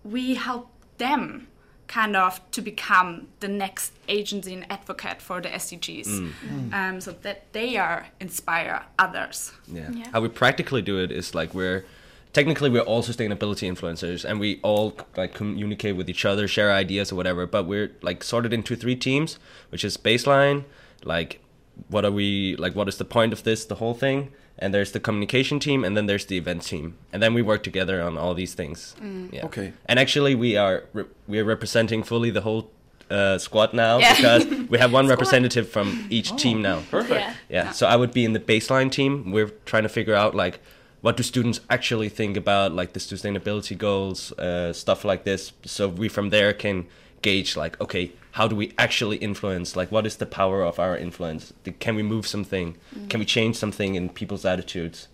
we 0.03 0.23
help 0.47 0.65
them 0.97 1.47
kind 1.87 2.15
of 2.15 2.39
to 2.51 2.61
become 2.61 3.27
the 3.39 3.47
next 3.47 3.93
agency 4.07 4.53
and 4.53 4.69
advocate 4.71 5.21
for 5.21 5.41
the 5.41 5.49
SDGs, 5.49 6.31
um, 6.73 7.01
so 7.01 7.11
that 7.21 7.51
they 7.53 7.77
are 7.77 8.07
inspire 8.19 8.83
others. 8.99 9.51
Yeah. 9.67 9.89
Yeah. 9.91 10.09
How 10.11 10.21
we 10.21 10.29
practically 10.29 10.81
do 10.81 10.99
it 10.99 11.11
is 11.11 11.33
like 11.33 11.53
we're 11.53 11.85
technically 12.33 12.69
we're 12.69 12.81
all 12.81 13.01
sustainability 13.03 13.71
influencers 13.71 14.25
and 14.25 14.39
we 14.39 14.59
all 14.61 14.97
like 15.15 15.33
communicate 15.33 15.95
with 15.95 16.09
each 16.09 16.25
other, 16.25 16.47
share 16.47 16.71
ideas 16.71 17.11
or 17.11 17.15
whatever, 17.15 17.45
but 17.47 17.65
we're 17.65 17.91
like 18.01 18.23
sorted 18.23 18.53
into 18.53 18.75
three 18.75 18.95
teams, 18.95 19.39
which 19.69 19.85
is 19.85 19.97
baseline, 19.97 20.65
like 21.03 21.41
what 21.89 22.03
are 22.03 22.11
we 22.11 22.55
like 22.57 22.75
what 22.75 22.87
is 22.87 22.97
the 22.97 23.05
point 23.05 23.31
of 23.33 23.43
this, 23.43 23.65
the 23.65 23.75
whole 23.75 23.93
thing? 23.93 24.31
And 24.59 24.73
there's 24.73 24.91
the 24.91 24.99
communication 24.99 25.59
team 25.59 25.83
and 25.83 25.95
then 25.95 26.07
there's 26.07 26.25
the 26.25 26.37
event 26.37 26.63
team. 26.63 26.95
And 27.13 27.21
then 27.21 27.33
we 27.35 27.41
work 27.43 27.61
together 27.63 28.01
on 28.01 28.17
all 28.17 28.33
these 28.33 28.53
things. 28.55 28.95
Yeah. 29.31 29.45
Okay. 29.45 29.73
And 29.85 29.99
actually 29.99 30.33
we 30.35 30.57
are 30.57 30.83
re- 30.93 31.05
we 31.27 31.39
are 31.39 31.43
representing 31.45 32.01
fully 32.03 32.31
the 32.31 32.41
whole 32.41 32.71
uh, 33.11 33.37
squad 33.37 33.73
now 33.73 33.99
Yeah. 33.99 34.15
because 34.15 34.45
we 34.69 34.79
have 34.79 34.91
one 34.91 35.07
representative 35.15 35.69
from 35.69 36.07
each 36.09 36.35
team 36.35 36.61
now. 36.61 36.81
Perfect. 36.89 37.21
Yeah. 37.21 37.33
Yeah. 37.49 37.71
So 37.71 37.85
I 37.87 37.95
would 37.95 38.11
be 38.13 38.25
in 38.25 38.33
the 38.33 38.39
baseline 38.39 38.91
team. 38.91 39.31
We're 39.31 39.51
trying 39.65 39.83
to 39.83 39.89
figure 39.89 40.15
out 40.15 40.33
like 40.33 40.59
what 41.01 41.15
do 41.17 41.23
students 41.23 41.59
actually 41.69 42.09
think 42.09 42.35
about 42.35 42.73
like 42.73 42.93
the 42.93 42.99
sustainability 42.99 43.77
goals, 43.77 44.31
uh, 44.39 44.73
stuff 44.73 45.05
like 45.05 45.23
this. 45.23 45.53
So 45.65 45.87
we 45.87 46.09
from 46.09 46.31
there 46.31 46.51
can 46.53 46.87
gauge 47.21 47.55
like 47.57 47.79
okay, 47.81 48.11
how 48.31 48.47
do 48.47 48.55
we 48.55 48.73
actually 48.77 49.17
influence? 49.17 49.75
Like 49.75 49.91
what 49.91 50.05
is 50.05 50.17
the 50.17 50.25
power 50.25 50.63
of 50.63 50.79
our 50.79 50.97
influence? 50.97 51.53
Can 51.79 51.95
we 51.95 52.03
move 52.03 52.27
something? 52.27 52.77
Can 53.09 53.19
we 53.19 53.25
change 53.25 53.55
something 53.55 53.95
in 53.95 54.09
people's 54.09 54.45
attitudes? 54.45 55.07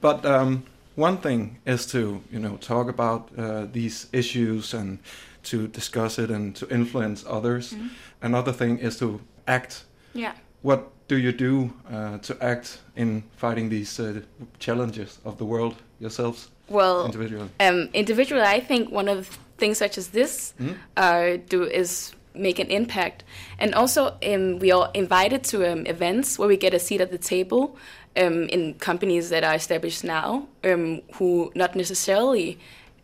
But 0.00 0.24
um, 0.26 0.64
one 0.96 1.18
thing 1.18 1.58
is 1.64 1.86
to 1.86 2.22
you 2.30 2.38
know 2.38 2.56
talk 2.56 2.88
about 2.88 3.30
uh, 3.38 3.66
these 3.72 4.06
issues 4.12 4.74
and 4.74 4.98
to 5.44 5.68
discuss 5.68 6.18
it 6.18 6.30
and 6.30 6.56
to 6.56 6.68
influence 6.68 7.24
others. 7.28 7.74
Another 8.22 8.52
thing 8.52 8.78
is 8.78 8.98
to 8.98 9.20
act. 9.46 9.84
Yeah. 10.14 10.32
What 10.62 10.90
do 11.08 11.18
you 11.18 11.32
do 11.32 11.70
uh, 11.92 12.18
to 12.18 12.36
act 12.42 12.78
in 12.96 13.22
fighting 13.36 13.68
these 13.68 14.00
uh, 14.00 14.20
challenges 14.58 15.18
of 15.24 15.36
the 15.36 15.44
world 15.44 15.74
yourselves 16.00 16.48
Well, 16.68 17.04
individually? 17.04 17.50
um, 17.60 17.88
individually, 17.92 18.42
I 18.42 18.60
think 18.60 18.90
one 18.90 19.08
of 19.08 19.28
the 19.28 19.38
things 19.58 19.78
such 19.78 19.98
as 19.98 20.08
this 20.08 20.54
uh, 20.96 21.36
do 21.48 21.64
is 21.64 22.14
make 22.34 22.58
an 22.58 22.66
impact, 22.66 23.22
and 23.58 23.74
also 23.74 24.16
um, 24.26 24.58
we 24.58 24.72
are 24.72 24.90
invited 24.94 25.44
to 25.44 25.70
um, 25.70 25.86
events 25.86 26.38
where 26.38 26.48
we 26.48 26.56
get 26.56 26.74
a 26.74 26.78
seat 26.78 27.00
at 27.00 27.10
the 27.10 27.18
table 27.18 27.76
um, 28.16 28.48
in 28.48 28.74
companies 28.74 29.30
that 29.30 29.44
are 29.44 29.54
established 29.54 30.04
now, 30.04 30.48
um, 30.64 31.00
who 31.14 31.52
not 31.54 31.76
necessarily 31.76 32.58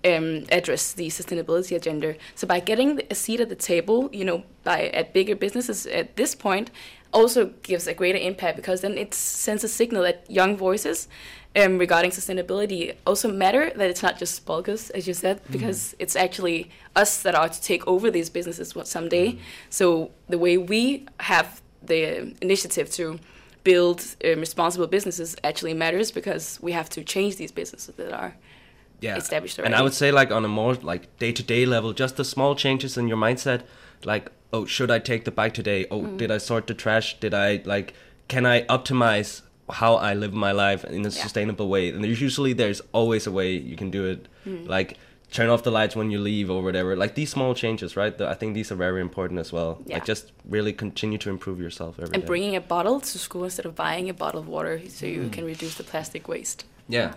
um, 0.04 0.45
address 0.50 0.92
the 0.92 1.09
sustainability 1.09 1.76
agenda. 1.76 2.16
So 2.35 2.47
by 2.47 2.61
getting 2.61 3.00
a 3.11 3.14
seat 3.14 3.40
at 3.40 3.49
the 3.49 3.54
table, 3.54 4.09
you 4.12 4.25
know, 4.25 4.45
by 4.64 4.88
at 4.88 5.12
bigger 5.12 5.37
businesses 5.37 5.87
at 5.87 6.16
this 6.16 6.35
point, 6.35 6.71
also 7.12 7.47
gives 7.62 7.87
a 7.87 7.95
greater 7.95 8.19
impact 8.19 8.57
because 8.57 8.83
then 8.83 8.97
it 8.97 9.14
sends 9.14 9.64
a 9.64 9.69
signal 9.69 10.02
that 10.04 10.25
young 10.30 10.57
voices 10.57 11.09
um, 11.57 11.78
regarding 11.78 12.11
sustainability 12.11 12.95
also 13.07 13.30
matter. 13.30 13.71
That 13.75 13.90
it's 13.90 14.02
not 14.02 14.19
just 14.19 14.45
bulkers, 14.47 14.90
as 14.90 15.07
you 15.07 15.14
said, 15.14 15.40
because 15.50 15.97
it's 15.99 16.16
actually 16.16 16.71
us 16.97 17.23
that 17.23 17.35
are 17.35 17.49
to 17.49 17.61
take 17.62 17.87
over 17.87 18.11
these 18.11 18.30
businesses 18.30 18.75
one- 18.75 18.87
someday. 18.87 19.38
So 19.69 20.11
the 20.28 20.38
way 20.38 20.57
we 20.59 21.07
have 21.21 21.61
the 21.83 22.35
initiative 22.40 22.90
to 22.92 23.19
build 23.64 24.04
um, 24.25 24.40
responsible 24.40 24.87
businesses 24.87 25.37
actually 25.45 25.75
matters 25.75 26.11
because 26.11 26.59
we 26.62 26.73
have 26.73 26.88
to 26.90 27.02
change 27.04 27.37
these 27.37 27.52
businesses 27.52 27.95
that 27.97 28.12
are 28.12 28.35
yeah. 29.00 29.16
established 29.16 29.59
And 29.59 29.75
I 29.75 29.83
would 29.83 29.95
say 29.95 30.12
like 30.12 30.30
on 30.30 30.45
a 30.45 30.49
more 30.49 30.75
like 30.75 31.19
day 31.19 31.33
to 31.33 31.42
day 31.42 31.66
level, 31.66 31.92
just 31.92 32.16
the 32.16 32.25
small 32.25 32.54
changes 32.54 32.97
in 32.97 33.09
your 33.09 33.16
mindset, 33.16 33.62
like 34.04 34.30
oh 34.52 34.64
should 34.66 34.90
I 34.90 34.99
take 34.99 35.25
the 35.25 35.30
bike 35.30 35.54
today? 35.54 35.87
Oh 35.90 36.02
Mm. 36.02 36.16
did 36.19 36.30
I 36.30 36.38
sort 36.38 36.66
the 36.66 36.75
trash? 36.75 37.19
Did 37.21 37.35
I 37.35 37.62
like 37.64 37.95
can 38.28 38.47
I 38.47 38.62
optimize 38.66 39.42
how 39.71 39.95
I 39.97 40.15
live 40.15 40.33
my 40.33 40.53
life 40.53 40.85
in 40.85 41.00
a 41.00 41.09
Yeah. 41.09 41.23
sustainable 41.23 41.69
way? 41.69 41.91
And 41.91 42.03
there's 42.05 42.21
usually 42.21 42.53
there's 42.53 42.81
always 42.93 43.27
a 43.27 43.31
way 43.33 43.53
you 43.53 43.77
can 43.77 43.91
do 43.91 44.05
it. 44.07 44.27
Mm. 44.47 44.69
Like 44.69 44.97
turn 45.33 45.49
off 45.49 45.62
the 45.62 45.71
lights 45.71 45.95
when 45.95 46.11
you 46.11 46.19
leave 46.21 46.50
or 46.50 46.61
whatever. 46.62 46.97
Like 46.97 47.15
these 47.15 47.31
small 47.31 47.55
changes, 47.55 47.97
right? 47.97 48.17
The- 48.19 48.29
I 48.29 48.35
think 48.35 48.55
these 48.55 48.73
are 48.73 48.77
very 48.77 49.00
important 49.00 49.39
as 49.41 49.53
well. 49.53 49.79
Yeah. 49.87 49.95
Like 49.97 50.05
just 50.05 50.33
really 50.49 50.73
continue 50.73 51.19
to 51.19 51.31
improve 51.31 51.61
yourself 51.61 51.95
every 51.99 52.11
day. 52.12 52.15
and 52.19 52.27
bringing 52.27 52.57
a 52.57 52.61
bottle 52.61 52.99
to 53.00 53.19
school 53.19 53.45
instead 53.45 53.67
of 53.67 53.75
buying 53.77 54.09
a 54.11 54.15
bottle 54.15 54.41
of 54.41 54.49
water 54.49 54.81
so 54.89 55.07
you 55.07 55.29
can 55.31 55.45
reduce 55.45 55.75
the 55.77 55.85
plastic 55.85 56.27
waste. 56.29 56.65
yeah. 56.89 57.12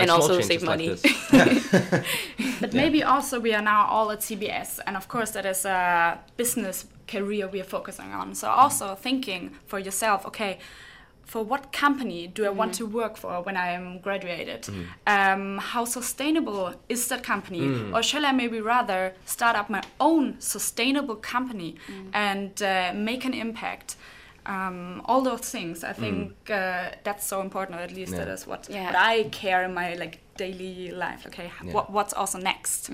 And 0.00 0.10
also 0.12 0.40
save 0.40 0.62
money. 0.62 0.86
this. 0.88 1.02
But 2.60 2.72
maybe 2.72 3.02
also 3.02 3.40
we 3.40 3.52
are 3.54 3.62
now 3.62 3.86
all 3.86 4.10
at 4.12 4.20
CBS, 4.20 4.78
and 4.86 4.96
of 4.96 5.08
course 5.08 5.30
that 5.32 5.44
is 5.44 5.64
a 5.64 6.18
business 6.36 6.86
career 7.08 7.48
we 7.48 7.60
are 7.60 7.64
focusing 7.78 8.12
on. 8.12 8.34
So 8.34 8.48
also 8.48 8.94
thinking 8.94 9.56
for 9.66 9.78
yourself, 9.78 10.24
okay, 10.26 10.58
for 11.28 11.42
what 11.44 11.72
company 11.72 12.26
do 12.26 12.46
I 12.46 12.48
want 12.48 12.72
to 12.74 12.86
work 12.86 13.16
for 13.18 13.42
when 13.42 13.56
I 13.56 13.68
am 13.72 14.00
graduated? 14.00 14.66
Um, 15.06 15.58
how 15.58 15.84
sustainable 15.84 16.74
is 16.88 17.06
that 17.08 17.22
company, 17.22 17.60
or 17.94 18.02
shall 18.02 18.24
I 18.24 18.32
maybe 18.32 18.60
rather 18.60 19.12
start 19.26 19.54
up 19.54 19.68
my 19.68 19.82
own 20.00 20.36
sustainable 20.40 21.16
company 21.16 21.76
and 22.14 22.60
uh, 22.62 22.92
make 22.94 23.24
an 23.26 23.34
impact? 23.34 23.96
Um, 24.46 25.02
all 25.04 25.20
those 25.20 25.40
things, 25.50 25.84
I 25.84 25.92
think 25.92 26.32
uh, 26.50 26.92
that's 27.04 27.26
so 27.26 27.42
important. 27.42 27.78
Or 27.78 27.82
at 27.82 27.92
least 27.92 28.12
Yeah. 28.12 28.24
that 28.24 28.28
is 28.28 28.46
what, 28.46 28.66
Yeah. 28.70 28.86
what 28.86 28.96
I 28.96 29.24
care 29.24 29.62
in 29.64 29.74
my 29.74 29.94
like 29.96 30.20
daily 30.38 30.90
life. 30.90 31.26
Okay, 31.26 31.50
Yeah. 31.62 31.72
what, 31.74 31.90
what's 31.90 32.14
also 32.14 32.38
next? 32.38 32.88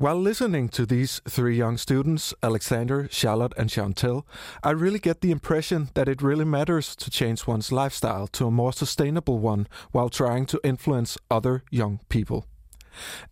While 0.00 0.16
listening 0.16 0.70
to 0.70 0.86
these 0.86 1.20
three 1.28 1.58
young 1.58 1.76
students, 1.76 2.32
Alexander, 2.42 3.06
Charlotte, 3.10 3.52
and 3.58 3.68
Chantel, 3.68 4.24
I 4.62 4.70
really 4.70 4.98
get 4.98 5.20
the 5.20 5.30
impression 5.30 5.90
that 5.92 6.08
it 6.08 6.22
really 6.22 6.46
matters 6.46 6.96
to 6.96 7.10
change 7.10 7.46
one's 7.46 7.70
lifestyle 7.70 8.26
to 8.28 8.46
a 8.46 8.50
more 8.50 8.72
sustainable 8.72 9.38
one 9.38 9.68
while 9.92 10.08
trying 10.08 10.46
to 10.46 10.60
influence 10.64 11.18
other 11.30 11.64
young 11.70 12.00
people. 12.08 12.46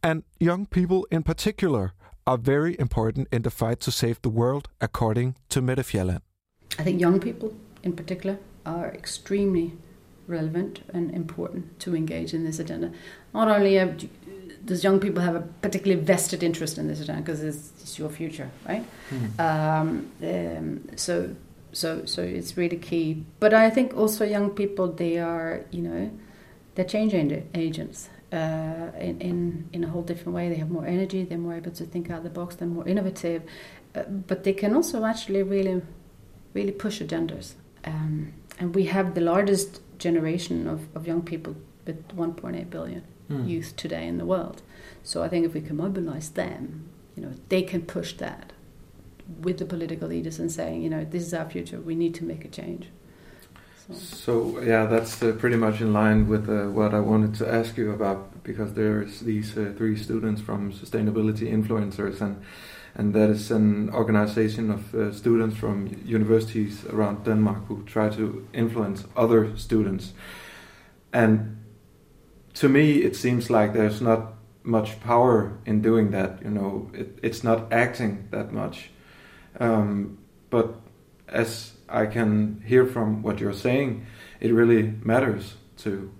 And 0.02 0.24
young 0.38 0.66
people 0.66 1.06
in 1.10 1.22
particular 1.22 1.94
are 2.26 2.36
very 2.36 2.76
important 2.78 3.28
in 3.32 3.40
the 3.44 3.50
fight 3.50 3.80
to 3.80 3.90
save 3.90 4.20
the 4.20 4.28
world, 4.28 4.68
according 4.78 5.36
to 5.48 5.62
Mette. 5.62 5.96
I 6.78 6.82
think 6.82 7.00
young 7.00 7.18
people 7.18 7.54
in 7.82 7.94
particular 7.94 8.36
are 8.66 8.92
extremely 8.92 9.72
relevant 10.28 10.80
and 10.92 11.10
important 11.14 11.80
to 11.80 11.96
engage 11.96 12.34
in 12.34 12.44
this 12.44 12.58
agenda. 12.58 12.92
Not 13.34 13.48
only 13.48 13.78
uh, 13.78 13.88
does 14.64 14.84
young 14.84 15.00
people 15.00 15.22
have 15.22 15.34
a 15.34 15.40
particularly 15.40 16.02
vested 16.02 16.42
interest 16.42 16.78
in 16.78 16.88
this 16.88 17.00
agenda 17.00 17.22
because 17.22 17.42
it's, 17.42 17.72
it's 17.80 17.98
your 17.98 18.10
future, 18.10 18.50
right? 18.68 18.84
Um, 19.38 20.10
um, 20.22 20.88
so, 20.96 21.34
so, 21.72 22.04
so 22.04 22.22
it's 22.22 22.56
really 22.56 22.76
key. 22.76 23.24
But 23.40 23.54
I 23.54 23.70
think 23.70 23.96
also 23.96 24.24
young 24.24 24.50
people, 24.50 24.92
they 24.92 25.18
are, 25.18 25.64
you 25.70 25.82
know, 25.82 26.10
they're 26.74 26.84
change 26.84 27.14
agents, 27.54 28.08
uh, 28.32 28.90
in, 28.98 29.20
in 29.20 29.68
in 29.72 29.84
a 29.84 29.88
whole 29.88 30.02
different 30.02 30.34
way. 30.34 30.48
They 30.48 30.56
have 30.56 30.70
more 30.70 30.86
energy. 30.86 31.24
They're 31.24 31.38
more 31.38 31.54
able 31.54 31.70
to 31.72 31.84
think 31.84 32.10
out 32.10 32.18
of 32.18 32.24
the 32.24 32.30
box. 32.30 32.56
They're 32.56 32.68
more 32.68 32.86
innovative, 32.86 33.42
uh, 33.94 34.02
but 34.02 34.44
they 34.44 34.52
can 34.52 34.74
also 34.74 35.04
actually 35.04 35.42
really, 35.42 35.82
really 36.54 36.72
push 36.72 37.00
agendas. 37.00 37.54
Um, 37.84 38.32
and 38.58 38.74
we 38.74 38.84
have 38.84 39.14
the 39.14 39.20
largest 39.20 39.80
generation 39.98 40.66
of, 40.66 40.86
of 40.94 41.06
young 41.06 41.22
people 41.22 41.56
with 41.86 42.06
1.8 42.16 42.70
billion 42.70 43.04
Mm. 43.30 43.46
youth 43.46 43.76
today 43.76 44.06
in 44.08 44.16
the 44.16 44.24
world. 44.24 44.62
So 45.02 45.22
I 45.22 45.28
think 45.28 45.44
if 45.44 45.52
we 45.52 45.60
can 45.60 45.76
mobilize 45.76 46.30
them, 46.30 46.88
you 47.14 47.22
know, 47.22 47.32
they 47.50 47.60
can 47.60 47.82
push 47.82 48.14
that 48.14 48.54
with 49.42 49.58
the 49.58 49.66
political 49.66 50.08
leaders 50.08 50.38
and 50.38 50.50
saying, 50.50 50.80
you 50.82 50.88
know, 50.88 51.04
this 51.04 51.24
is 51.24 51.34
our 51.34 51.44
future. 51.44 51.78
We 51.78 51.94
need 51.94 52.14
to 52.14 52.24
make 52.24 52.46
a 52.46 52.48
change. 52.48 52.86
So, 53.86 53.94
So 53.94 54.60
yeah, 54.62 54.86
that's 54.86 55.22
uh, 55.22 55.32
pretty 55.32 55.56
much 55.56 55.82
in 55.82 55.92
line 55.92 56.26
with 56.26 56.48
uh, 56.48 56.70
what 56.70 56.94
I 56.94 57.00
wanted 57.00 57.34
to 57.34 57.46
ask 57.52 57.76
you 57.76 57.92
about 57.92 58.42
because 58.44 58.72
there's 58.72 59.20
these 59.20 59.56
uh, 59.58 59.74
three 59.76 59.96
students 59.96 60.40
from 60.40 60.72
Sustainability 60.72 61.52
Influencers 61.52 62.22
and 62.22 62.40
and 62.98 63.14
that 63.14 63.30
is 63.30 63.52
an 63.52 63.90
organization 63.90 64.72
of 64.72 64.94
uh, 64.94 65.12
students 65.12 65.56
from 65.56 65.88
universities 66.04 66.84
around 66.86 67.24
Denmark 67.24 67.66
who 67.68 67.84
try 67.84 68.08
to 68.08 68.46
influence 68.52 69.04
other 69.16 69.56
students. 69.56 70.12
And 71.12 71.64
to 72.54 72.68
me, 72.68 72.96
it 73.02 73.14
seems 73.14 73.50
like 73.50 73.72
there's 73.72 74.00
not 74.00 74.34
much 74.64 75.00
power 75.00 75.58
in 75.64 75.80
doing 75.80 76.10
that. 76.10 76.42
You 76.42 76.50
know, 76.50 76.90
it, 76.92 77.18
it's 77.22 77.44
not 77.44 77.72
acting 77.72 78.26
that 78.32 78.52
much. 78.52 78.90
Um, 79.60 80.18
but 80.50 80.74
as 81.28 81.74
I 81.88 82.06
can 82.06 82.62
hear 82.66 82.84
from 82.84 83.22
what 83.22 83.38
you're 83.38 83.52
saying, 83.52 84.06
it 84.40 84.52
really 84.52 84.94
matters 85.04 85.54
to 85.78 86.10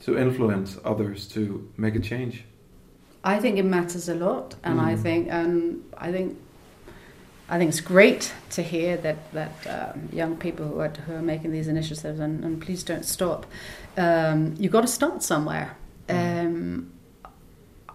to 0.00 0.16
influence 0.16 0.78
others 0.84 1.26
to 1.28 1.68
make 1.76 1.96
a 1.96 2.00
change. 2.00 2.44
I 3.36 3.40
think 3.40 3.58
it 3.58 3.64
matters 3.64 4.08
a 4.08 4.14
lot, 4.14 4.54
and 4.64 4.80
I 4.80 4.94
Mm. 4.94 5.02
think 5.02 5.32
um, 5.32 5.82
I 6.06 6.12
think 6.12 6.36
I 7.50 7.58
think 7.58 7.68
it's 7.70 7.80
great 7.94 8.32
to 8.56 8.62
hear 8.62 8.96
that 9.02 9.16
that 9.32 9.52
um, 9.66 10.08
young 10.12 10.36
people 10.36 10.64
who 10.66 10.80
are, 10.80 10.92
who 11.06 11.14
are 11.14 11.22
making 11.22 11.52
these 11.52 11.70
initiatives, 11.70 12.20
and, 12.20 12.44
and 12.44 12.60
please 12.60 12.82
don't 12.92 13.04
stop. 13.04 13.46
Um, 13.96 14.54
you 14.58 14.68
got 14.70 14.82
to 14.82 14.92
start 14.92 15.22
somewhere. 15.22 15.68
Um, 16.08 16.90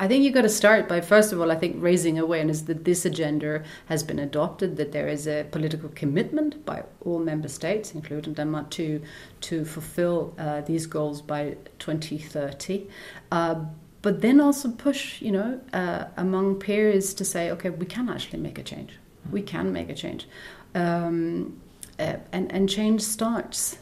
I 0.03 0.07
think 0.07 0.23
you've 0.23 0.33
got 0.33 0.41
to 0.43 0.49
start 0.49 0.87
by 0.89 1.01
first 1.01 1.33
of 1.33 1.39
all, 1.39 1.51
I 1.51 1.55
think 1.55 1.75
raising 1.83 2.19
awareness 2.19 2.61
that 2.63 2.83
this 2.83 3.05
agenda 3.05 3.61
has 3.85 4.03
been 4.03 4.19
adopted, 4.19 4.75
that 4.77 4.91
there 4.91 5.07
is 5.11 5.27
a 5.27 5.43
political 5.51 5.89
commitment 5.95 6.65
by 6.65 6.83
all 7.05 7.19
member 7.19 7.49
states, 7.49 7.93
including 7.95 8.33
Denmark, 8.33 8.69
to 8.71 8.99
to 9.41 9.65
fulfill 9.65 10.33
uh, 10.37 10.61
these 10.65 10.87
goals 10.89 11.21
by 11.21 11.55
2030. 11.79 12.87
Uh, 13.31 13.55
but 14.03 14.21
then 14.21 14.39
also 14.39 14.69
push, 14.69 15.21
you 15.21 15.31
know, 15.31 15.59
uh, 15.71 16.05
among 16.17 16.59
peers 16.59 17.13
to 17.15 17.25
say, 17.25 17.49
okay, 17.51 17.71
we 17.71 17.85
can 17.85 18.09
actually 18.09 18.39
make 18.39 18.59
a 18.59 18.63
change. 18.63 18.91
We 19.31 19.41
can 19.41 19.71
make 19.71 19.89
a 19.89 19.95
change, 19.95 20.27
um, 20.75 21.59
uh, 21.97 22.17
and 22.33 22.51
and 22.51 22.69
change 22.69 23.01
starts 23.01 23.77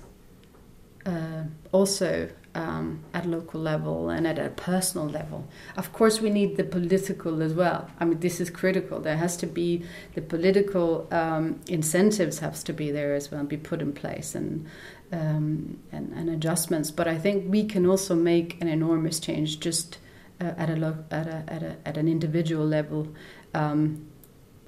uh, 1.06 1.44
also 1.72 2.30
um, 2.54 3.04
at 3.16 3.26
local 3.26 3.60
level 3.60 4.10
and 4.10 4.28
at 4.28 4.38
a 4.38 4.50
personal 4.50 5.08
level. 5.08 5.48
Of 5.76 5.92
course, 5.94 6.22
we 6.22 6.30
need 6.30 6.58
the 6.58 6.64
political 6.64 7.42
as 7.42 7.56
well. 7.56 7.90
I 8.00 8.06
mean, 8.06 8.20
this 8.20 8.40
is 8.40 8.52
critical. 8.52 9.00
There 9.00 9.18
has 9.18 9.36
to 9.38 9.48
be 9.48 9.84
the 10.14 10.22
political 10.22 11.08
um, 11.12 11.60
incentives 11.68 12.38
has 12.40 12.64
to 12.66 12.74
be 12.74 12.92
there 12.92 13.16
as 13.16 13.32
well 13.32 13.40
and 13.40 13.50
be 13.50 13.58
put 13.58 13.82
in 13.82 13.94
place 13.94 14.36
and, 14.36 14.68
um, 15.12 15.80
and 15.92 16.14
and 16.14 16.30
adjustments. 16.30 16.92
But 16.92 17.08
I 17.08 17.18
think 17.18 17.50
we 17.50 17.66
can 17.66 17.88
also 17.88 18.14
make 18.14 18.62
an 18.62 18.68
enormous 18.68 19.20
change 19.20 19.60
just 19.60 19.98
at 20.46 20.70
a 20.70 20.76
lo- 20.76 21.04
at 21.12 21.28
a 21.28 21.44
at 21.48 21.64
a 21.64 21.76
at 21.86 21.98
an 21.98 22.08
individual 22.08 22.66
level. 22.66 23.08
Um, 23.54 24.08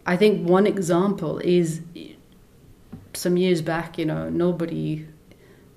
I 0.06 0.18
think 0.18 0.48
one 0.48 0.68
example 0.68 1.40
is 1.40 1.82
some 3.14 3.38
years 3.38 3.62
back. 3.62 3.98
You 3.98 4.06
know, 4.06 4.30
nobody 4.30 5.08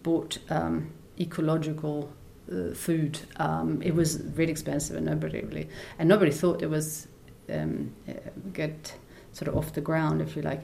bought 0.03 0.39
um, 0.51 0.93
ecological 1.19 2.13
uh, 2.51 2.75
food. 2.75 3.19
Um, 3.37 3.83
it 3.83 3.95
was 3.95 4.23
really 4.35 4.53
expensive, 4.53 4.97
and 4.97 5.07
nobody 5.07 5.41
really, 5.43 5.69
and 5.99 6.09
nobody 6.09 6.33
thought 6.33 6.63
it 6.63 6.71
was 6.71 7.09
um, 7.51 7.93
uh, 8.09 8.13
get 8.53 8.95
sort 9.33 9.49
of 9.49 9.57
off 9.57 9.73
the 9.75 9.81
ground, 9.81 10.23
if 10.23 10.37
you 10.37 10.43
like. 10.43 10.63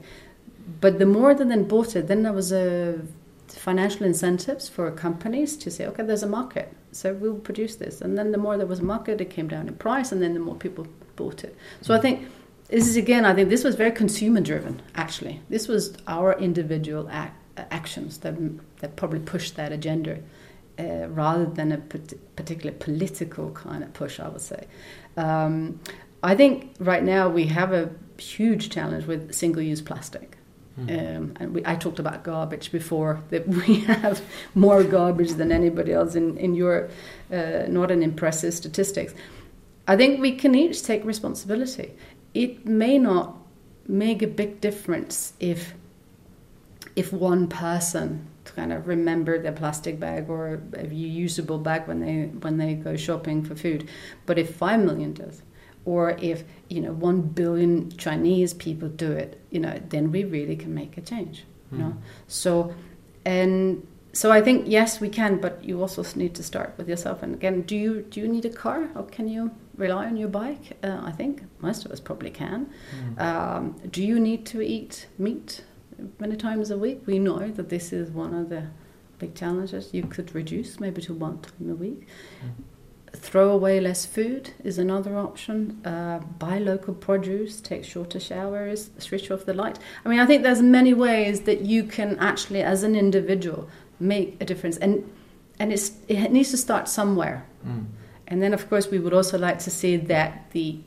But 0.81 0.99
the 0.99 1.07
more 1.07 1.35
that 1.35 1.49
then 1.49 1.65
bought 1.65 1.97
it, 1.97 2.07
then 2.07 2.23
there 2.23 2.33
was 2.33 2.53
a 2.53 3.01
financial 3.57 4.05
incentives 4.07 4.69
for 4.69 4.91
companies 4.91 5.57
to 5.59 5.71
say, 5.71 5.87
okay, 5.87 6.03
there's 6.03 6.23
a 6.23 6.29
market, 6.29 6.75
so 6.93 7.15
we'll 7.15 7.37
produce 7.37 7.77
this. 7.77 8.01
And 8.01 8.17
then 8.19 8.33
the 8.33 8.39
more 8.39 8.57
there 8.57 8.67
was 8.67 8.81
a 8.81 8.85
market, 8.85 9.21
it 9.21 9.31
came 9.31 9.49
down 9.49 9.69
in 9.69 9.75
price, 9.75 10.13
and 10.13 10.23
then 10.23 10.35
the 10.35 10.41
more 10.41 10.57
people 10.57 10.87
bought 11.17 11.45
it. 11.45 11.57
So 11.81 11.95
I 11.95 11.99
think 11.99 12.27
this 12.69 12.87
is 12.87 12.97
again, 12.97 13.25
I 13.25 13.35
think 13.35 13.49
this 13.49 13.65
was 13.65 13.75
very 13.75 13.93
consumer 13.93 14.41
driven. 14.41 14.83
Actually, 14.95 15.41
this 15.49 15.69
was 15.69 15.97
our 16.07 16.39
individual 16.39 17.09
ac- 17.11 17.33
actions 17.71 18.19
that 18.19 18.35
that 18.81 18.97
probably 18.97 19.21
pushed 19.21 19.57
that 19.57 19.73
agenda. 19.73 20.19
Uh, 20.79 21.07
rather 21.11 21.45
than 21.45 21.71
a 21.71 21.77
particular 21.77 22.73
political 22.73 23.51
kind 23.51 23.85
of 23.85 23.93
push, 23.93 24.19
I 24.19 24.29
would 24.29 24.41
say. 24.41 24.67
Um, 25.19 25.81
I 26.23 26.35
think 26.35 26.75
right 26.81 27.05
now 27.05 27.29
we 27.29 27.45
have 27.49 27.75
a 27.75 27.91
huge 28.17 28.71
challenge 28.71 29.05
with 29.05 29.35
single-use 29.35 29.83
plastic. 29.83 30.39
Um, 30.79 31.37
and 31.39 31.55
we, 31.55 31.63
I 31.67 31.77
talked 31.77 31.99
about 31.99 32.25
garbage 32.25 32.73
before, 32.73 33.23
that 33.31 33.47
we 33.47 33.81
have 33.81 34.23
more 34.55 34.83
garbage 34.83 35.33
than 35.33 35.53
anybody 35.53 35.93
else 35.93 36.15
in, 36.15 36.37
in 36.39 36.55
Europe. 36.55 36.91
Uh, 37.31 37.65
not 37.69 37.91
an 37.91 38.03
impressive 38.03 38.55
statistics. 38.55 39.15
I 39.87 39.97
think 39.97 40.21
we 40.21 40.33
can 40.33 40.55
each 40.55 40.83
take 40.83 41.05
responsibility. 41.05 41.93
It 42.35 42.67
may 42.67 42.99
not 42.99 43.37
make 43.87 44.23
a 44.23 44.27
big 44.27 44.61
difference 44.61 45.35
if 45.41 45.75
if 46.95 47.13
one 47.13 47.49
person 47.49 48.27
kind 48.45 48.73
of 48.73 48.87
remember 48.87 49.39
their 49.41 49.53
plastic 49.53 49.99
bag 49.99 50.29
or 50.29 50.55
a 50.55 50.85
reusable 50.85 51.63
bag 51.63 51.87
when 51.89 52.01
they 52.01 52.25
when 52.41 52.59
they 52.59 52.75
go 52.75 52.97
shopping 52.97 53.43
for 53.43 53.55
food, 53.55 53.89
but 54.27 54.39
if 54.39 54.57
five 54.57 54.81
million 54.81 55.13
does, 55.13 55.43
or 55.85 56.11
if 56.21 56.45
you 56.69 56.81
know 56.81 56.93
one 56.93 57.23
billion 57.23 57.91
Chinese 57.97 58.55
people 58.55 58.89
do 58.89 59.11
it, 59.13 59.41
you 59.51 59.61
know, 59.61 59.81
then 59.89 60.13
we 60.13 60.25
really 60.25 60.57
can 60.57 60.75
make 60.75 60.97
a 60.97 61.01
change. 61.01 61.45
You 61.71 61.79
know, 61.79 61.97
so 62.27 62.75
and 63.25 63.87
so 64.13 64.31
I 64.31 64.43
think 64.43 64.65
yes 64.67 65.01
we 65.01 65.09
can, 65.09 65.41
but 65.41 65.65
you 65.65 65.81
also 65.81 66.05
need 66.15 66.35
to 66.35 66.43
start 66.43 66.75
with 66.77 66.89
yourself. 66.89 67.23
And 67.23 67.35
again, 67.35 67.63
do 67.63 67.77
you 67.77 68.03
do 68.03 68.21
you 68.21 68.29
need 68.29 68.45
a 68.45 68.51
car 68.51 68.91
or 68.95 69.05
can 69.05 69.27
you 69.29 69.51
rely 69.77 70.07
on 70.07 70.17
your 70.17 70.29
bike? 70.29 70.77
Uh, 70.83 71.01
I 71.03 71.13
think 71.13 71.43
most 71.61 71.87
of 71.87 71.93
us 71.93 72.01
probably 72.01 72.31
can. 72.31 72.69
Um, 73.19 73.81
do 73.91 74.03
you 74.03 74.21
need 74.21 74.45
to 74.47 74.61
eat 74.61 75.07
meat 75.19 75.65
many 76.19 76.37
times 76.37 76.71
a 76.71 76.77
week? 76.77 77.03
We 77.07 77.19
know 77.19 77.49
that 77.51 77.69
this 77.71 77.93
is 77.93 78.11
one 78.11 78.35
of 78.35 78.51
the 78.51 78.65
big 79.19 79.35
challenges. 79.35 79.95
You 79.95 80.03
could 80.03 80.35
reduce 80.35 80.79
maybe 80.79 81.01
to 81.03 81.15
one 81.15 81.41
time 81.41 81.71
a 81.71 81.75
week. 81.75 82.07
Throw 83.13 83.51
away 83.51 83.79
less 83.81 84.07
food 84.07 84.51
is 84.65 84.79
another 84.79 85.19
option. 85.19 85.81
Uh, 85.85 86.21
buy 86.39 86.59
local 86.59 86.95
produce, 86.95 87.61
take 87.61 87.85
shorter 87.85 88.19
showers, 88.19 88.91
switch 88.99 89.31
off 89.31 89.45
the 89.45 89.55
light. 89.55 89.79
I 90.05 90.09
mean, 90.09 90.19
I 90.19 90.27
think 90.27 90.43
there's 90.43 90.63
many 90.63 90.95
ways 90.95 91.43
that 91.43 91.61
you 91.61 91.85
can 91.85 92.19
actually, 92.19 92.63
as 92.63 92.83
an 92.83 92.97
individual, 92.97 93.69
make 94.01 94.37
a 94.41 94.45
difference, 94.45 94.77
and 94.79 95.11
and 95.59 95.73
it's, 95.73 95.93
it 96.09 96.33
needs 96.33 96.51
to 96.51 96.57
start 96.57 96.89
somewhere. 96.89 97.47
And 98.27 98.43
then, 98.43 98.55
of 98.55 98.69
course, 98.69 98.91
we 98.91 98.99
would 98.99 99.13
also 99.13 99.39
like 99.39 99.59
to 99.61 99.71
see 99.71 99.97
that 99.97 100.51
the 100.53 100.79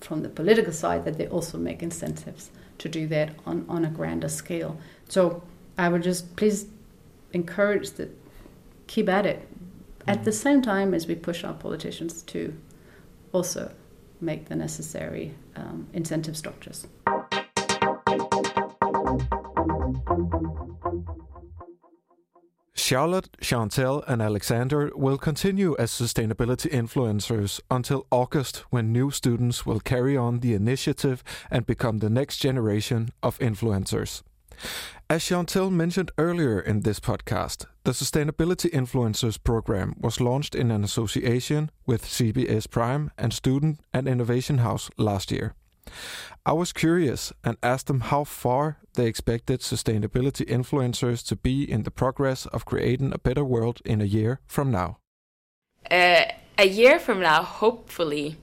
from 0.00 0.22
the 0.22 0.28
political 0.28 0.72
side 0.72 1.04
that 1.04 1.16
they 1.16 1.28
also 1.28 1.58
make 1.58 1.82
incentives 1.82 2.50
to 2.78 2.88
do 2.88 3.06
that 3.06 3.30
on, 3.46 3.64
on 3.68 3.84
a 3.84 3.88
grander 3.88 4.28
scale. 4.28 4.78
So 5.08 5.42
I 5.78 5.88
would 5.88 6.02
just 6.02 6.36
please 6.36 6.66
encourage 7.32 7.92
that 7.92 8.10
keep 8.86 9.08
at 9.08 9.26
it 9.26 9.48
at 10.06 10.24
the 10.24 10.32
same 10.32 10.62
time 10.62 10.94
as 10.94 11.06
we 11.06 11.14
push 11.14 11.44
our 11.44 11.54
politicians 11.54 12.22
to 12.22 12.56
also 13.32 13.72
make 14.20 14.48
the 14.48 14.56
necessary 14.56 15.34
um, 15.56 15.86
incentive 15.92 16.36
structures. 16.36 16.86
Charlotte, 22.74 23.36
Chantel, 23.40 24.04
and 24.06 24.22
Alexander 24.22 24.92
will 24.94 25.18
continue 25.18 25.74
as 25.76 25.90
sustainability 25.90 26.70
influencers 26.70 27.60
until 27.68 28.06
August, 28.12 28.58
when 28.70 28.92
new 28.92 29.10
students 29.10 29.66
will 29.66 29.80
carry 29.80 30.16
on 30.16 30.38
the 30.38 30.54
initiative 30.54 31.24
and 31.50 31.66
become 31.66 31.98
the 31.98 32.08
next 32.08 32.36
generation 32.36 33.08
of 33.24 33.38
influencers. 33.40 34.22
As 35.08 35.22
Chantel 35.22 35.70
mentioned 35.70 36.10
earlier 36.18 36.60
in 36.60 36.80
this 36.80 37.00
podcast, 37.00 37.66
the 37.84 37.92
Sustainability 37.92 38.70
Influencers 38.70 39.42
program 39.42 39.94
was 40.00 40.20
launched 40.20 40.54
in 40.54 40.70
an 40.70 40.82
association 40.82 41.70
with 41.86 42.04
CBS 42.04 42.68
Prime 42.68 43.10
and 43.16 43.32
Student 43.32 43.80
and 43.92 44.08
Innovation 44.08 44.58
House 44.58 44.90
last 44.96 45.30
year. 45.30 45.54
I 46.44 46.52
was 46.52 46.72
curious 46.72 47.32
and 47.44 47.56
asked 47.62 47.86
them 47.86 48.00
how 48.00 48.24
far 48.24 48.78
they 48.94 49.06
expected 49.06 49.60
sustainability 49.60 50.44
influencers 50.46 51.24
to 51.26 51.36
be 51.36 51.70
in 51.70 51.82
the 51.84 51.90
progress 51.90 52.46
of 52.46 52.64
creating 52.64 53.12
a 53.12 53.18
better 53.18 53.44
world 53.44 53.80
in 53.84 54.00
a 54.00 54.04
year 54.04 54.40
from 54.46 54.70
now. 54.70 54.98
Uh, 55.90 56.24
a 56.58 56.66
year 56.66 56.98
from 56.98 57.20
now, 57.20 57.42
hopefully, 57.42 58.36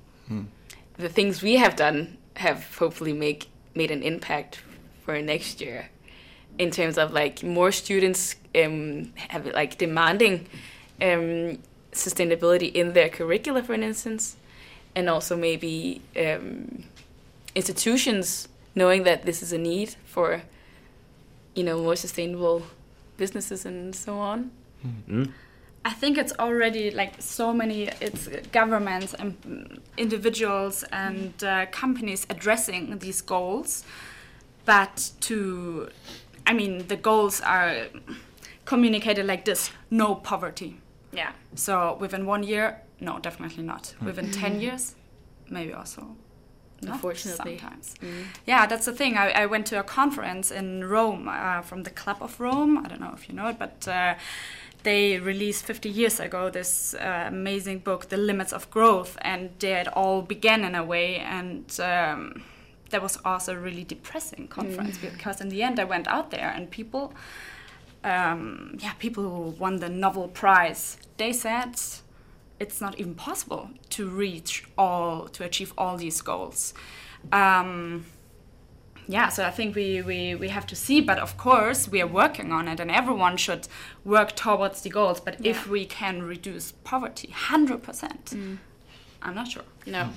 the 0.97 1.10
things 1.10 1.41
we 1.41 1.56
have 1.56 1.76
done 1.76 2.17
have 2.36 2.78
hopefully 2.78 3.13
make 3.13 3.49
made 3.76 3.91
an 3.91 4.04
impact 4.04 4.62
for 5.04 5.19
next 5.21 5.60
year, 5.62 5.89
in 6.58 6.72
terms 6.72 6.98
of 6.98 7.13
like 7.13 7.44
more 7.44 7.72
students 7.72 8.36
um, 8.56 9.12
have 9.16 9.46
like 9.48 9.78
demanding 9.78 10.48
um, 11.02 11.58
sustainability 11.92 12.72
in 12.72 12.94
their 12.94 13.10
curricula, 13.10 13.63
for 13.63 13.74
instance, 13.74 14.36
and 14.96 15.10
also 15.10 15.36
maybe 15.36 16.02
um, 16.18 16.84
institutions 17.56 18.48
knowing 18.76 19.04
that 19.04 19.24
this 19.24 19.42
is 19.42 19.54
a 19.54 19.58
need 19.58 19.96
for 20.06 20.42
you 21.56 21.63
know 21.63 21.82
more 21.82 21.96
sustainable 21.96 22.63
businesses 23.18 23.66
and 23.66 23.96
so 23.96 24.18
on. 24.18 24.52
Mm. 25.10 25.32
I 25.86 25.92
think 25.92 26.18
it's 26.18 26.34
already 26.39 26.92
like 26.92 27.22
so 27.22 27.54
many 27.54 27.89
it's 28.00 28.28
governments 28.52 29.13
and 29.13 29.82
individuals 29.98 30.84
and 30.92 31.34
uh, 31.44 31.66
companies 31.68 32.26
addressing 32.30 33.00
these 33.00 33.22
goals 33.22 33.84
but 34.66 35.12
to 35.22 35.89
I 36.45 36.53
mean 36.53 36.88
the 36.88 36.95
goals 36.95 37.41
are 37.41 37.88
communicated 38.65 39.25
like 39.25 39.45
this 39.45 39.71
no 39.89 40.15
poverty. 40.15 40.79
Yeah. 41.12 41.32
so 41.56 41.97
within 41.99 42.25
one 42.25 42.43
year 42.43 42.82
no 42.99 43.19
definitely 43.19 43.63
not. 43.63 43.93
Within 44.01 44.32
10 44.32 44.62
years 44.62 44.95
maybe 45.49 45.73
also 45.73 46.15
not 46.82 46.95
Unfortunately. 46.95 47.58
sometimes. 47.60 47.95
Yeah 48.45 48.65
that's 48.65 48.86
the 48.86 48.93
thing. 48.93 49.17
I, 49.17 49.29
I 49.43 49.45
went 49.45 49.65
to 49.67 49.79
a 49.79 49.84
conference 49.84 50.51
in 50.51 50.84
rome 50.86 51.27
uh, 51.27 51.62
from 51.62 51.84
the 51.84 51.91
club 51.91 52.17
of 52.21 52.39
rome. 52.39 52.77
I 52.77 52.88
don't 52.88 52.99
know 53.01 53.13
if 53.13 53.29
you 53.29 53.36
know 53.36 53.47
it 53.47 53.60
but 53.60 53.88
uh, 53.88 54.15
they 54.84 55.17
released 55.17 55.65
50 55.65 55.89
years 55.89 56.19
ago 56.19 56.49
this 56.49 56.93
uh, 56.95 57.25
amazing 57.27 57.79
book 57.79 58.10
the 58.10 58.17
limits 58.17 58.51
of 58.53 58.69
growth 58.69 59.17
and 59.21 59.49
there 59.60 59.82
it 59.82 59.88
all 59.88 60.21
began 60.21 60.63
in 60.65 60.75
a 60.75 60.84
way 60.84 61.17
and 61.17 61.79
um, 61.79 62.43
that 62.93 63.01
was 63.01 63.17
also 63.25 63.53
a 63.53 63.58
really 63.58 63.84
depressing 63.84 64.47
conference 64.47 64.97
because 64.97 65.41
in 65.41 65.49
the 65.49 65.62
end 65.63 65.79
i 65.79 65.84
went 65.84 66.08
out 66.08 66.29
there 66.32 66.49
and 66.56 66.69
people 66.69 67.13
um, 68.03 68.77
yeah 68.79 68.93
people 68.99 69.23
who 69.23 69.41
won 69.60 69.77
the 69.77 69.89
nobel 69.89 70.27
prize 70.27 70.97
they 71.17 71.34
said 71.34 71.75
it's 72.60 72.79
not 72.79 72.99
even 72.99 73.15
possible 73.15 73.69
to 73.89 74.08
reach 74.08 74.63
all 74.77 75.27
to 75.27 75.43
achieve 75.43 75.73
all 75.77 75.97
these 75.97 76.21
goals. 76.21 76.73
Um, 77.32 78.06
yeah 79.08 79.27
so 79.27 79.43
i 79.45 79.51
think 79.51 79.75
we, 79.75 80.01
we 80.01 80.34
we 80.36 80.47
have 80.47 80.65
to 80.65 80.77
see 80.77 81.01
but 81.01 81.17
of 81.19 81.36
course 81.38 81.89
we 81.89 82.01
are 82.01 82.08
working 82.08 82.53
on 82.53 82.69
it 82.69 82.79
and 82.79 82.89
everyone 82.89 83.36
should 83.36 83.67
work 84.06 84.34
towards 84.34 84.82
the 84.82 84.89
goals 84.89 85.19
but 85.19 85.36
if 85.45 85.67
we 85.67 85.86
can 85.86 86.23
reduce 86.23 86.71
poverty 86.86 87.27
100% 87.34 88.58
i'm 89.23 89.36
not 89.36 89.47
sure. 89.49 89.63
No. 89.86 90.10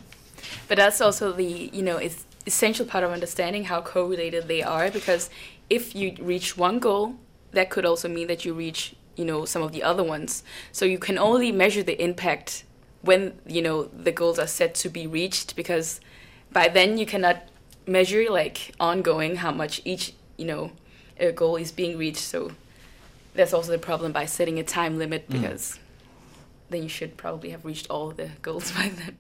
But 0.69 0.77
that's 0.77 1.01
also 1.01 1.33
the, 1.33 1.71
you 1.73 1.83
know, 1.83 1.97
it's 1.97 2.26
essential 2.47 2.87
part 2.87 3.05
of 3.05 3.11
understanding 3.11 3.65
how 3.65 3.81
correlated 3.81 4.49
they 4.49 4.63
are 4.63 4.91
because 4.91 5.31
if 5.69 5.95
you 5.95 6.15
reach 6.21 6.57
one 6.57 6.79
goal, 6.79 7.17
that 7.53 7.71
could 7.71 7.85
also 7.85 8.09
mean 8.09 8.29
that 8.29 8.45
you 8.45 8.55
reach, 8.55 8.95
you 9.17 9.25
know, 9.25 9.45
some 9.45 9.63
of 9.63 9.73
the 9.73 9.83
other 9.83 10.05
ones. 10.05 10.43
So 10.73 10.85
you 10.85 10.99
can 10.99 11.19
only 11.19 11.51
measure 11.51 11.83
the 11.83 12.01
impact 12.03 12.65
when, 13.03 13.39
you 13.47 13.63
know, 13.63 13.85
the 13.85 14.13
goals 14.13 14.39
are 14.39 14.47
set 14.47 14.75
to 14.77 14.89
be 14.89 15.07
reached 15.07 15.57
because 15.57 16.01
by 16.53 16.69
then 16.69 16.99
you 16.99 17.07
cannot 17.07 17.49
measure 17.87 18.27
like 18.31 18.73
ongoing 18.79 19.37
how 19.37 19.51
much 19.51 19.81
each, 19.85 20.15
you 20.37 20.45
know, 20.45 20.73
goal 21.35 21.57
is 21.57 21.73
being 21.73 21.99
reached. 21.99 22.19
So 22.19 22.53
that's 23.35 23.53
also 23.53 23.73
the 23.73 23.79
problem 23.79 24.13
by 24.13 24.27
setting 24.27 24.59
a 24.59 24.65
time 24.65 24.99
limit 24.99 25.29
mm. 25.29 25.41
because 25.41 25.79
then 26.71 26.83
you 26.83 26.89
should 26.89 27.17
probably 27.17 27.51
have 27.51 27.65
reached 27.65 27.89
all 27.91 28.11
the 28.11 28.31
goals 28.43 28.71
by 28.77 28.89
then. 28.89 29.19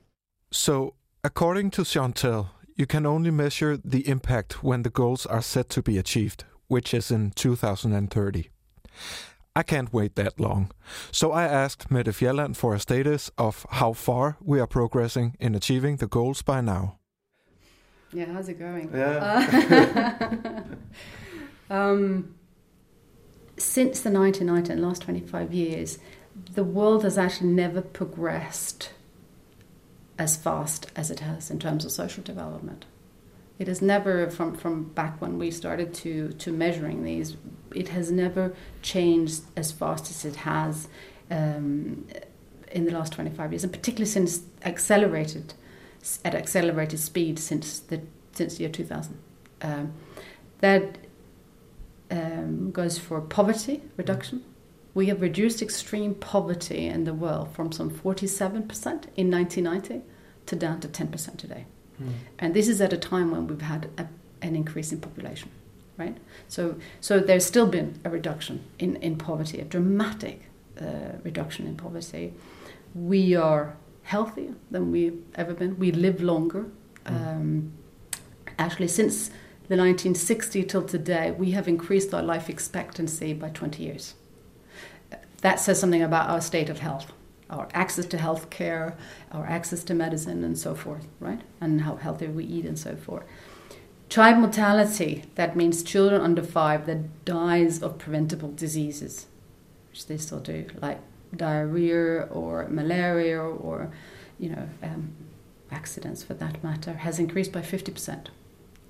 So, 0.50 0.94
according 1.24 1.70
to 1.72 1.82
Chantel, 1.82 2.48
you 2.76 2.86
can 2.86 3.06
only 3.06 3.30
measure 3.30 3.76
the 3.76 4.08
impact 4.08 4.62
when 4.62 4.82
the 4.82 4.90
goals 4.90 5.26
are 5.26 5.42
set 5.42 5.68
to 5.70 5.82
be 5.82 5.98
achieved, 5.98 6.44
which 6.68 6.94
is 6.94 7.10
in 7.10 7.30
2030. 7.32 8.50
I 9.54 9.62
can't 9.62 9.92
wait 9.92 10.16
that 10.16 10.38
long. 10.38 10.70
So 11.10 11.32
I 11.32 11.44
asked 11.44 11.90
Mette 11.90 12.12
Fjalland 12.12 12.56
for 12.56 12.74
a 12.74 12.78
status 12.80 13.30
of 13.38 13.64
how 13.70 13.94
far 13.94 14.36
we 14.42 14.60
are 14.60 14.66
progressing 14.66 15.34
in 15.40 15.54
achieving 15.54 15.96
the 15.96 16.06
goals 16.06 16.42
by 16.42 16.60
now. 16.60 16.98
Yeah, 18.12 18.26
how's 18.26 18.48
it 18.48 18.58
going? 18.58 18.90
Yeah. 18.94 20.62
Um, 21.70 22.34
since 23.56 24.00
the 24.00 24.10
1990, 24.10 24.72
in 24.72 24.80
the 24.80 24.86
last 24.86 25.02
25 25.02 25.52
years, 25.52 25.98
the 26.54 26.64
world 26.64 27.02
has 27.02 27.18
actually 27.18 27.50
never 27.50 27.80
progressed 27.80 28.90
as 30.18 30.36
fast 30.36 30.90
as 30.96 31.10
it 31.10 31.20
has 31.20 31.50
in 31.50 31.58
terms 31.58 31.84
of 31.84 31.92
social 31.92 32.22
development. 32.22 32.84
It 33.58 33.68
has 33.68 33.80
never, 33.80 34.28
from, 34.28 34.54
from 34.54 34.84
back 34.84 35.20
when 35.20 35.38
we 35.38 35.50
started 35.50 35.94
to, 35.94 36.32
to 36.32 36.52
measuring 36.52 37.04
these, 37.04 37.36
it 37.74 37.88
has 37.88 38.10
never 38.10 38.54
changed 38.82 39.42
as 39.56 39.72
fast 39.72 40.10
as 40.10 40.24
it 40.24 40.36
has 40.36 40.88
um, 41.30 42.06
in 42.70 42.84
the 42.84 42.92
last 42.92 43.12
25 43.14 43.52
years, 43.52 43.64
and 43.64 43.72
particularly 43.72 44.10
since 44.10 44.42
accelerated 44.64 45.54
at 46.24 46.34
accelerated 46.34 47.00
speed 47.00 47.38
since 47.38 47.80
the 47.80 48.00
since 48.32 48.56
the 48.56 48.64
year 48.64 48.70
2000. 48.70 49.18
Um, 49.62 49.92
that 50.60 50.98
um, 52.10 52.70
goes 52.70 52.98
for 52.98 53.20
poverty 53.20 53.82
reduction. 53.96 54.44
We 54.96 55.08
have 55.08 55.20
reduced 55.20 55.60
extreme 55.60 56.14
poverty 56.14 56.86
in 56.86 57.04
the 57.04 57.12
world 57.12 57.54
from 57.54 57.70
some 57.70 57.90
47% 57.90 58.54
in 59.14 59.30
1990 59.30 60.00
to 60.46 60.56
down 60.56 60.80
to 60.80 60.88
10% 60.88 61.36
today. 61.36 61.66
And 62.38 62.54
this 62.54 62.66
is 62.66 62.80
at 62.80 62.94
a 62.94 62.96
time 62.96 63.30
when 63.30 63.46
we've 63.46 63.60
had 63.60 63.90
a, 63.98 64.06
an 64.40 64.56
increase 64.56 64.92
in 64.92 65.02
population, 65.02 65.50
right? 65.98 66.16
So, 66.48 66.76
so 67.02 67.20
there's 67.20 67.44
still 67.44 67.66
been 67.66 68.00
a 68.06 68.08
reduction 68.08 68.64
in, 68.78 68.96
in 68.96 69.18
poverty, 69.18 69.60
a 69.60 69.64
dramatic 69.64 70.44
uh, 70.80 71.18
reduction 71.22 71.66
in 71.66 71.76
poverty. 71.76 72.32
We 72.94 73.34
are 73.34 73.76
healthier 74.04 74.54
than 74.70 74.92
we've 74.92 75.22
ever 75.34 75.52
been. 75.52 75.78
We 75.78 75.92
live 75.92 76.22
longer. 76.22 76.70
Um, 77.04 77.72
actually, 78.58 78.88
since 78.88 79.28
the 79.68 79.76
1960 79.76 80.62
till 80.64 80.84
today, 80.84 81.32
we 81.32 81.50
have 81.50 81.68
increased 81.68 82.14
our 82.14 82.22
life 82.22 82.48
expectancy 82.48 83.34
by 83.34 83.50
20 83.50 83.82
years. 83.82 84.14
That 85.42 85.60
says 85.60 85.78
something 85.78 86.02
about 86.02 86.30
our 86.30 86.40
state 86.40 86.68
of 86.70 86.80
health, 86.80 87.12
our 87.50 87.68
access 87.74 88.06
to 88.06 88.18
health 88.18 88.50
care, 88.50 88.96
our 89.32 89.46
access 89.46 89.84
to 89.84 89.94
medicine, 89.94 90.42
and 90.44 90.58
so 90.58 90.74
forth, 90.74 91.06
right? 91.20 91.40
And 91.60 91.82
how 91.82 91.96
healthy 91.96 92.26
we 92.26 92.44
eat 92.44 92.64
and 92.64 92.78
so 92.78 92.96
forth. 92.96 93.24
Child 94.08 94.38
mortality, 94.38 95.24
that 95.34 95.56
means 95.56 95.82
children 95.82 96.20
under 96.20 96.42
five 96.42 96.86
that 96.86 97.24
dies 97.24 97.82
of 97.82 97.98
preventable 97.98 98.52
diseases, 98.52 99.26
which 99.90 100.06
they 100.06 100.16
still 100.16 100.40
do, 100.40 100.66
like 100.80 101.00
diarrhea 101.34 102.22
or 102.30 102.68
malaria 102.68 103.40
or, 103.40 103.90
you 104.38 104.50
know, 104.50 104.68
um, 104.82 105.12
accidents 105.70 106.22
for 106.22 106.34
that 106.34 106.62
matter, 106.62 106.94
has 106.94 107.18
increased 107.18 107.52
by 107.52 107.60
50% 107.60 108.28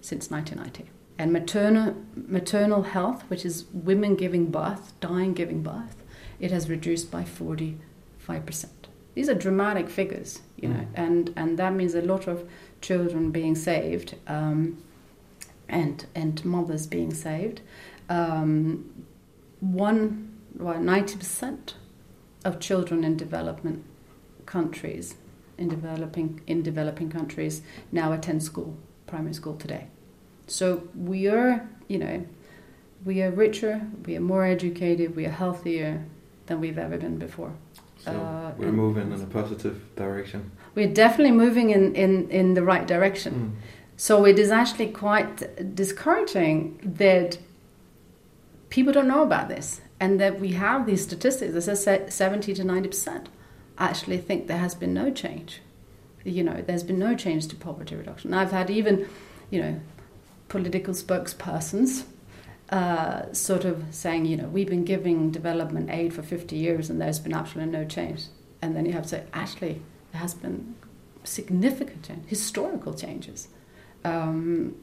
since 0.03 0.31
1990. 0.31 0.91
And 1.19 1.33
maternal, 1.33 1.97
maternal 2.15 2.83
health, 2.83 3.23
which 3.29 3.47
is 3.47 3.65
women 3.73 4.17
giving 4.17 4.51
birth, 4.51 4.93
dying 5.01 5.33
giving 5.33 5.63
birth, 5.63 5.97
it 6.41 6.51
has 6.51 6.69
reduced 6.69 7.11
by 7.11 7.23
45%. 7.23 7.77
These 9.15 9.29
are 9.29 9.35
dramatic 9.35 9.89
figures, 9.89 10.41
you 10.57 10.69
know, 10.69 10.87
and, 10.95 11.33
and 11.37 11.59
that 11.59 11.73
means 11.73 11.95
a 11.95 12.03
lot 12.03 12.27
of 12.27 12.49
children 12.83 13.31
being 13.31 13.55
saved 13.55 14.15
um, 14.27 14.83
and, 15.69 16.07
and 16.15 16.45
mothers 16.45 16.87
being 16.87 17.15
saved. 17.15 17.63
Um, 18.11 19.05
one, 19.61 20.37
well, 20.55 20.75
90% 20.77 21.75
of 22.45 22.61
children 22.61 23.05
in 23.05 23.17
development 23.17 23.85
countries, 24.45 25.17
in 25.57 25.69
developing, 25.69 26.43
in 26.47 26.63
developing 26.63 27.11
countries, 27.11 27.63
now 27.91 28.13
attend 28.13 28.43
school, 28.43 28.77
primary 29.07 29.33
school 29.35 29.57
today. 29.57 29.87
So 30.47 30.89
we 30.95 31.27
are, 31.27 31.69
you 31.89 31.99
know, 31.99 32.27
we 33.05 33.23
are 33.23 33.31
richer, 33.31 33.81
we 34.05 34.17
are 34.17 34.21
more 34.21 34.45
educated, 34.45 35.17
we 35.17 35.27
are 35.27 35.31
healthier 35.31 36.05
than 36.47 36.61
we've 36.61 36.79
ever 36.79 36.97
been 36.97 37.19
before. 37.19 37.53
So 37.99 38.13
Uh, 38.13 38.53
we're 38.59 38.73
moving 38.73 39.13
in 39.13 39.21
a 39.21 39.27
positive 39.27 39.77
direction. 39.97 40.51
We're 40.75 40.93
definitely 40.93 41.33
moving 41.33 41.71
in, 41.71 41.95
in, 41.95 42.29
in 42.31 42.55
the 42.55 42.63
right 42.63 42.87
direction. 42.87 43.35
Mm. 43.35 43.63
So 43.97 44.27
it 44.27 44.39
is 44.39 44.51
actually 44.51 44.89
quite 44.89 45.75
discouraging 45.75 46.79
that 46.99 47.39
people 48.69 48.93
don't 48.93 49.09
know 49.09 49.23
about 49.23 49.49
this 49.49 49.81
and 49.99 50.21
that 50.21 50.39
we 50.39 50.53
have 50.53 50.87
these 50.87 51.03
statistics 51.03 51.55
that 51.55 51.63
says 51.63 51.83
se- 51.83 52.11
70 52.11 52.55
to 52.55 52.63
90% 52.63 53.27
actually 53.79 54.19
think 54.19 54.47
there 54.47 54.59
has 54.59 54.75
been 54.75 54.93
no 54.93 55.11
change. 55.11 55.63
You 56.25 56.45
know, 56.45 56.63
there's 56.67 56.83
been 56.83 56.99
no 56.99 57.15
change 57.15 57.47
to 57.49 57.57
poverty 57.57 57.95
reduction. 57.97 58.35
I've 58.35 58.51
had 58.51 58.69
even, 58.69 59.09
you 59.51 59.61
know, 59.63 59.81
political 60.49 60.93
spokespersons 60.95 62.05
uh, 62.71 63.33
sort 63.33 63.65
of 63.65 63.85
saying, 63.91 64.27
you 64.27 64.37
know, 64.37 64.49
we've 64.49 64.69
been 64.69 64.85
giving 64.85 65.31
development 65.31 65.91
aid 65.91 66.13
for 66.13 66.23
50 66.23 66.57
years 66.57 66.91
and 66.91 67.01
there's 67.01 67.19
been 67.19 67.35
absolutely 67.35 67.73
no 67.73 67.85
change. 67.85 68.25
and 68.63 68.75
then 68.75 68.87
you 68.87 68.93
have 68.93 69.03
to 69.05 69.09
say, 69.09 69.25
actually, 69.33 69.81
there 70.13 70.21
has 70.21 70.35
been 70.35 70.75
significant 71.25 72.03
change, 72.03 72.27
historical 72.27 72.95
changes. 72.95 73.49
Um, 74.05 74.77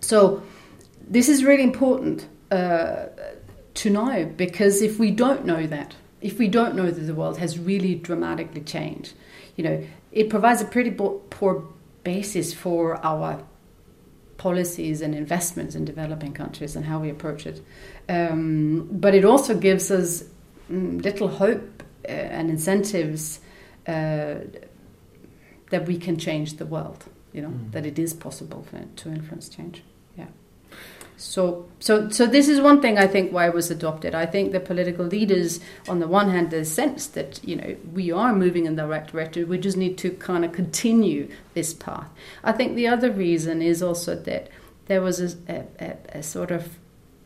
so 0.00 0.42
this 1.06 1.28
is 1.28 1.44
really 1.44 1.62
important 1.62 2.28
uh, 2.50 3.06
to 3.74 3.90
know 3.90 4.32
because 4.36 4.80
if 4.82 4.98
we 4.98 5.10
don't 5.10 5.44
know 5.44 5.66
that, 5.66 5.94
if 6.20 6.38
we 6.38 6.48
don't 6.48 6.74
know 6.74 6.90
that 6.90 7.00
the 7.00 7.14
world 7.14 7.38
has 7.38 7.58
really 7.58 7.94
dramatically 7.94 8.62
changed, 8.62 9.14
you 9.56 9.64
know, 9.64 9.84
it 10.12 10.30
provides 10.30 10.62
a 10.62 10.64
pretty 10.64 10.90
poor 10.90 11.64
basis 12.02 12.54
for 12.54 13.04
our 13.04 13.42
policies 14.36 15.00
and 15.00 15.14
investments 15.14 15.74
in 15.74 15.84
developing 15.84 16.32
countries 16.32 16.76
and 16.76 16.84
how 16.84 16.98
we 16.98 17.10
approach 17.10 17.46
it. 17.46 17.62
Um, 18.08 18.88
but 18.90 19.14
it 19.14 19.24
also 19.24 19.56
gives 19.56 19.90
us 19.90 20.24
mm, 20.70 21.02
little 21.02 21.28
hope 21.28 21.82
uh, 22.04 22.12
and 22.12 22.50
incentives 22.50 23.40
uh, 23.86 24.36
that 25.70 25.86
we 25.86 25.98
can 25.98 26.18
change 26.18 26.56
the 26.56 26.66
world. 26.66 27.04
You 27.32 27.42
know 27.42 27.48
mm. 27.48 27.72
that 27.72 27.84
it 27.86 27.98
is 27.98 28.14
possible 28.14 28.62
for, 28.62 28.84
to 29.02 29.08
influence 29.08 29.48
change. 29.48 29.82
So, 31.16 31.68
so, 31.78 32.10
so 32.10 32.26
this 32.26 32.48
is 32.48 32.60
one 32.60 32.80
thing 32.80 32.98
I 32.98 33.06
think 33.06 33.32
why 33.32 33.46
it 33.46 33.54
was 33.54 33.70
adopted. 33.70 34.14
I 34.14 34.26
think 34.26 34.52
the 34.52 34.60
political 34.60 35.06
leaders, 35.06 35.60
on 35.88 36.00
the 36.00 36.08
one 36.08 36.28
hand, 36.28 36.50
there's 36.50 36.70
sense 36.70 37.06
that 37.08 37.40
you 37.44 37.56
know 37.56 37.76
we 37.92 38.10
are 38.10 38.34
moving 38.34 38.66
in 38.66 38.76
the 38.76 38.86
right 38.86 39.06
direction. 39.06 39.48
We 39.48 39.58
just 39.58 39.76
need 39.76 39.96
to 39.98 40.10
kind 40.10 40.44
of 40.44 40.52
continue 40.52 41.28
this 41.54 41.72
path. 41.72 42.08
I 42.42 42.52
think 42.52 42.74
the 42.74 42.88
other 42.88 43.10
reason 43.10 43.62
is 43.62 43.82
also 43.82 44.16
that 44.16 44.48
there 44.86 45.00
was 45.00 45.20
a, 45.20 45.64
a, 45.80 45.96
a 46.18 46.22
sort 46.22 46.50
of 46.50 46.78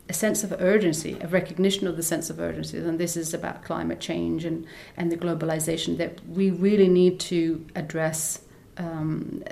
a 0.07 0.13
sense 0.13 0.43
of 0.43 0.51
urgency, 0.53 1.17
a 1.21 1.27
recognition 1.27 1.87
of 1.87 1.95
the 1.95 2.03
sense 2.03 2.29
of 2.29 2.39
urgency, 2.39 2.77
and 2.77 2.99
this 2.99 3.17
is 3.17 3.33
about 3.33 3.63
climate 3.63 3.99
change 3.99 4.45
and, 4.45 4.65
and 4.97 5.11
the 5.11 5.17
globalization, 5.17 5.97
that 5.97 6.19
we 6.27 6.49
really 6.49 6.87
need 6.87 7.19
to 7.19 7.65
address 7.75 8.41
um, 8.77 9.43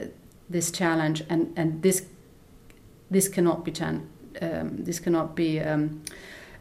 this 0.49 0.71
challenge, 0.71 1.23
and, 1.29 1.53
and 1.55 1.81
this 1.81 2.05
this 3.09 3.29
cannot 3.29 3.63
be 3.63 3.71
done 3.71 4.09
um, 4.41 4.83
this 4.83 4.99
cannot 4.99 5.35
be 5.35 5.59
um, 5.59 6.03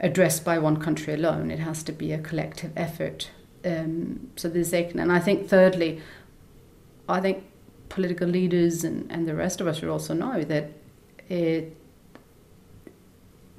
addressed 0.01 0.45
by 0.45 0.59
one 0.59 0.79
country 0.79 1.15
alone. 1.15 1.51
It 1.51 1.59
has 1.59 1.83
to 1.85 1.93
be 1.93 2.12
a 2.12 2.19
collective 2.19 2.73
effort. 2.77 3.31
Um, 3.65 4.31
so 4.37 4.49
this 4.49 4.73
and 4.73 5.11
I 5.11 5.19
think 5.19 5.49
thirdly, 5.49 6.01
I 7.09 7.21
think 7.21 7.45
political 7.89 8.29
leaders 8.29 8.85
and, 8.85 9.11
and 9.11 9.27
the 9.27 9.35
rest 9.35 9.61
of 9.61 9.67
us 9.67 9.79
should 9.79 9.89
also 9.89 10.15
know 10.15 10.43
that 10.45 10.71
it, 11.29 11.77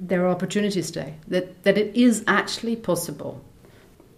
there 0.00 0.24
are 0.24 0.28
opportunities 0.28 0.90
today 0.90 1.14
that, 1.26 1.64
that 1.64 1.76
it 1.76 1.94
is 1.94 2.24
actually 2.26 2.76
possible 2.76 3.44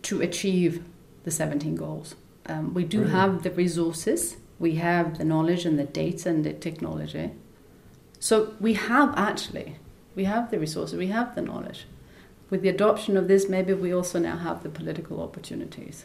to 0.03 0.21
achieve 0.21 0.85
the 1.25 1.31
17 1.31 1.75
goals. 1.77 2.15
Um, 2.47 2.75
we 2.75 2.85
do 2.85 3.05
have 3.05 3.43
the 3.43 3.51
resources, 3.51 4.37
we 4.59 4.77
have 4.77 5.19
the 5.19 5.25
knowledge 5.25 5.65
and 5.65 5.79
the 5.79 5.85
data 5.85 6.29
and 6.29 6.45
the 6.45 6.53
technology. 6.53 7.31
So 8.19 8.55
we 8.61 8.75
have 8.75 9.15
actually 9.17 9.77
we 10.14 10.25
have 10.25 10.51
the 10.51 10.59
resources, 10.59 10.96
we 10.99 11.09
have 11.09 11.35
the 11.35 11.42
knowledge. 11.42 11.87
With 12.49 12.62
the 12.62 12.68
adoption 12.68 13.16
of 13.16 13.29
this, 13.29 13.49
maybe 13.49 13.73
we 13.75 13.92
also 13.94 14.18
now 14.18 14.37
have 14.37 14.62
the 14.62 14.68
political 14.68 15.23
opportunities 15.23 16.05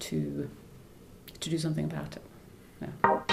to, 0.00 0.48
to 1.40 1.50
do 1.50 1.58
something 1.58 1.84
about 1.84 2.16
it. 2.16 2.22
Yeah. 2.80 3.32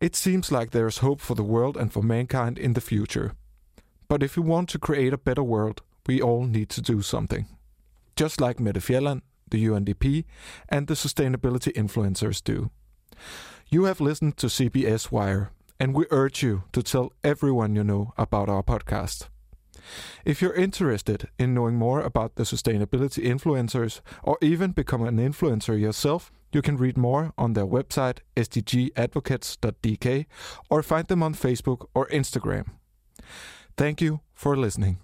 It 0.00 0.16
seems 0.16 0.50
like 0.50 0.70
there 0.70 0.86
is 0.86 0.98
hope 0.98 1.20
for 1.20 1.34
the 1.34 1.42
world 1.42 1.76
and 1.76 1.92
for 1.92 2.02
mankind 2.02 2.58
in 2.58 2.72
the 2.72 2.80
future. 2.80 3.32
But 4.08 4.22
if 4.22 4.36
we 4.36 4.42
want 4.42 4.68
to 4.70 4.78
create 4.78 5.12
a 5.12 5.18
better 5.18 5.42
world, 5.42 5.82
we 6.06 6.22
all 6.22 6.44
need 6.44 6.70
to 6.70 6.80
do 6.80 7.02
something. 7.02 7.46
Just 8.16 8.40
like 8.40 8.58
Mette 8.58 8.80
Fjalland, 8.80 9.20
the 9.50 9.64
UNDP, 9.66 10.24
and 10.68 10.86
the 10.86 10.94
sustainability 10.94 11.72
influencers 11.74 12.42
do. 12.42 12.70
You 13.72 13.84
have 13.84 14.00
listened 14.00 14.36
to 14.38 14.48
CBS 14.48 15.12
Wire, 15.12 15.52
and 15.78 15.94
we 15.94 16.06
urge 16.10 16.42
you 16.42 16.64
to 16.72 16.82
tell 16.82 17.12
everyone 17.22 17.76
you 17.76 17.84
know 17.84 18.12
about 18.18 18.48
our 18.48 18.64
podcast. 18.64 19.28
If 20.24 20.42
you're 20.42 20.54
interested 20.54 21.28
in 21.38 21.54
knowing 21.54 21.76
more 21.76 22.00
about 22.00 22.34
the 22.34 22.42
sustainability 22.42 23.24
influencers 23.24 24.00
or 24.24 24.38
even 24.40 24.72
become 24.72 25.04
an 25.04 25.18
influencer 25.18 25.80
yourself, 25.80 26.32
you 26.52 26.62
can 26.62 26.78
read 26.78 26.98
more 26.98 27.32
on 27.38 27.52
their 27.52 27.64
website 27.64 28.18
sdgadvocates.dk 28.36 30.26
or 30.68 30.82
find 30.82 31.06
them 31.06 31.22
on 31.22 31.34
Facebook 31.34 31.86
or 31.94 32.08
Instagram. 32.08 32.70
Thank 33.76 34.00
you 34.00 34.18
for 34.34 34.56
listening. 34.56 34.98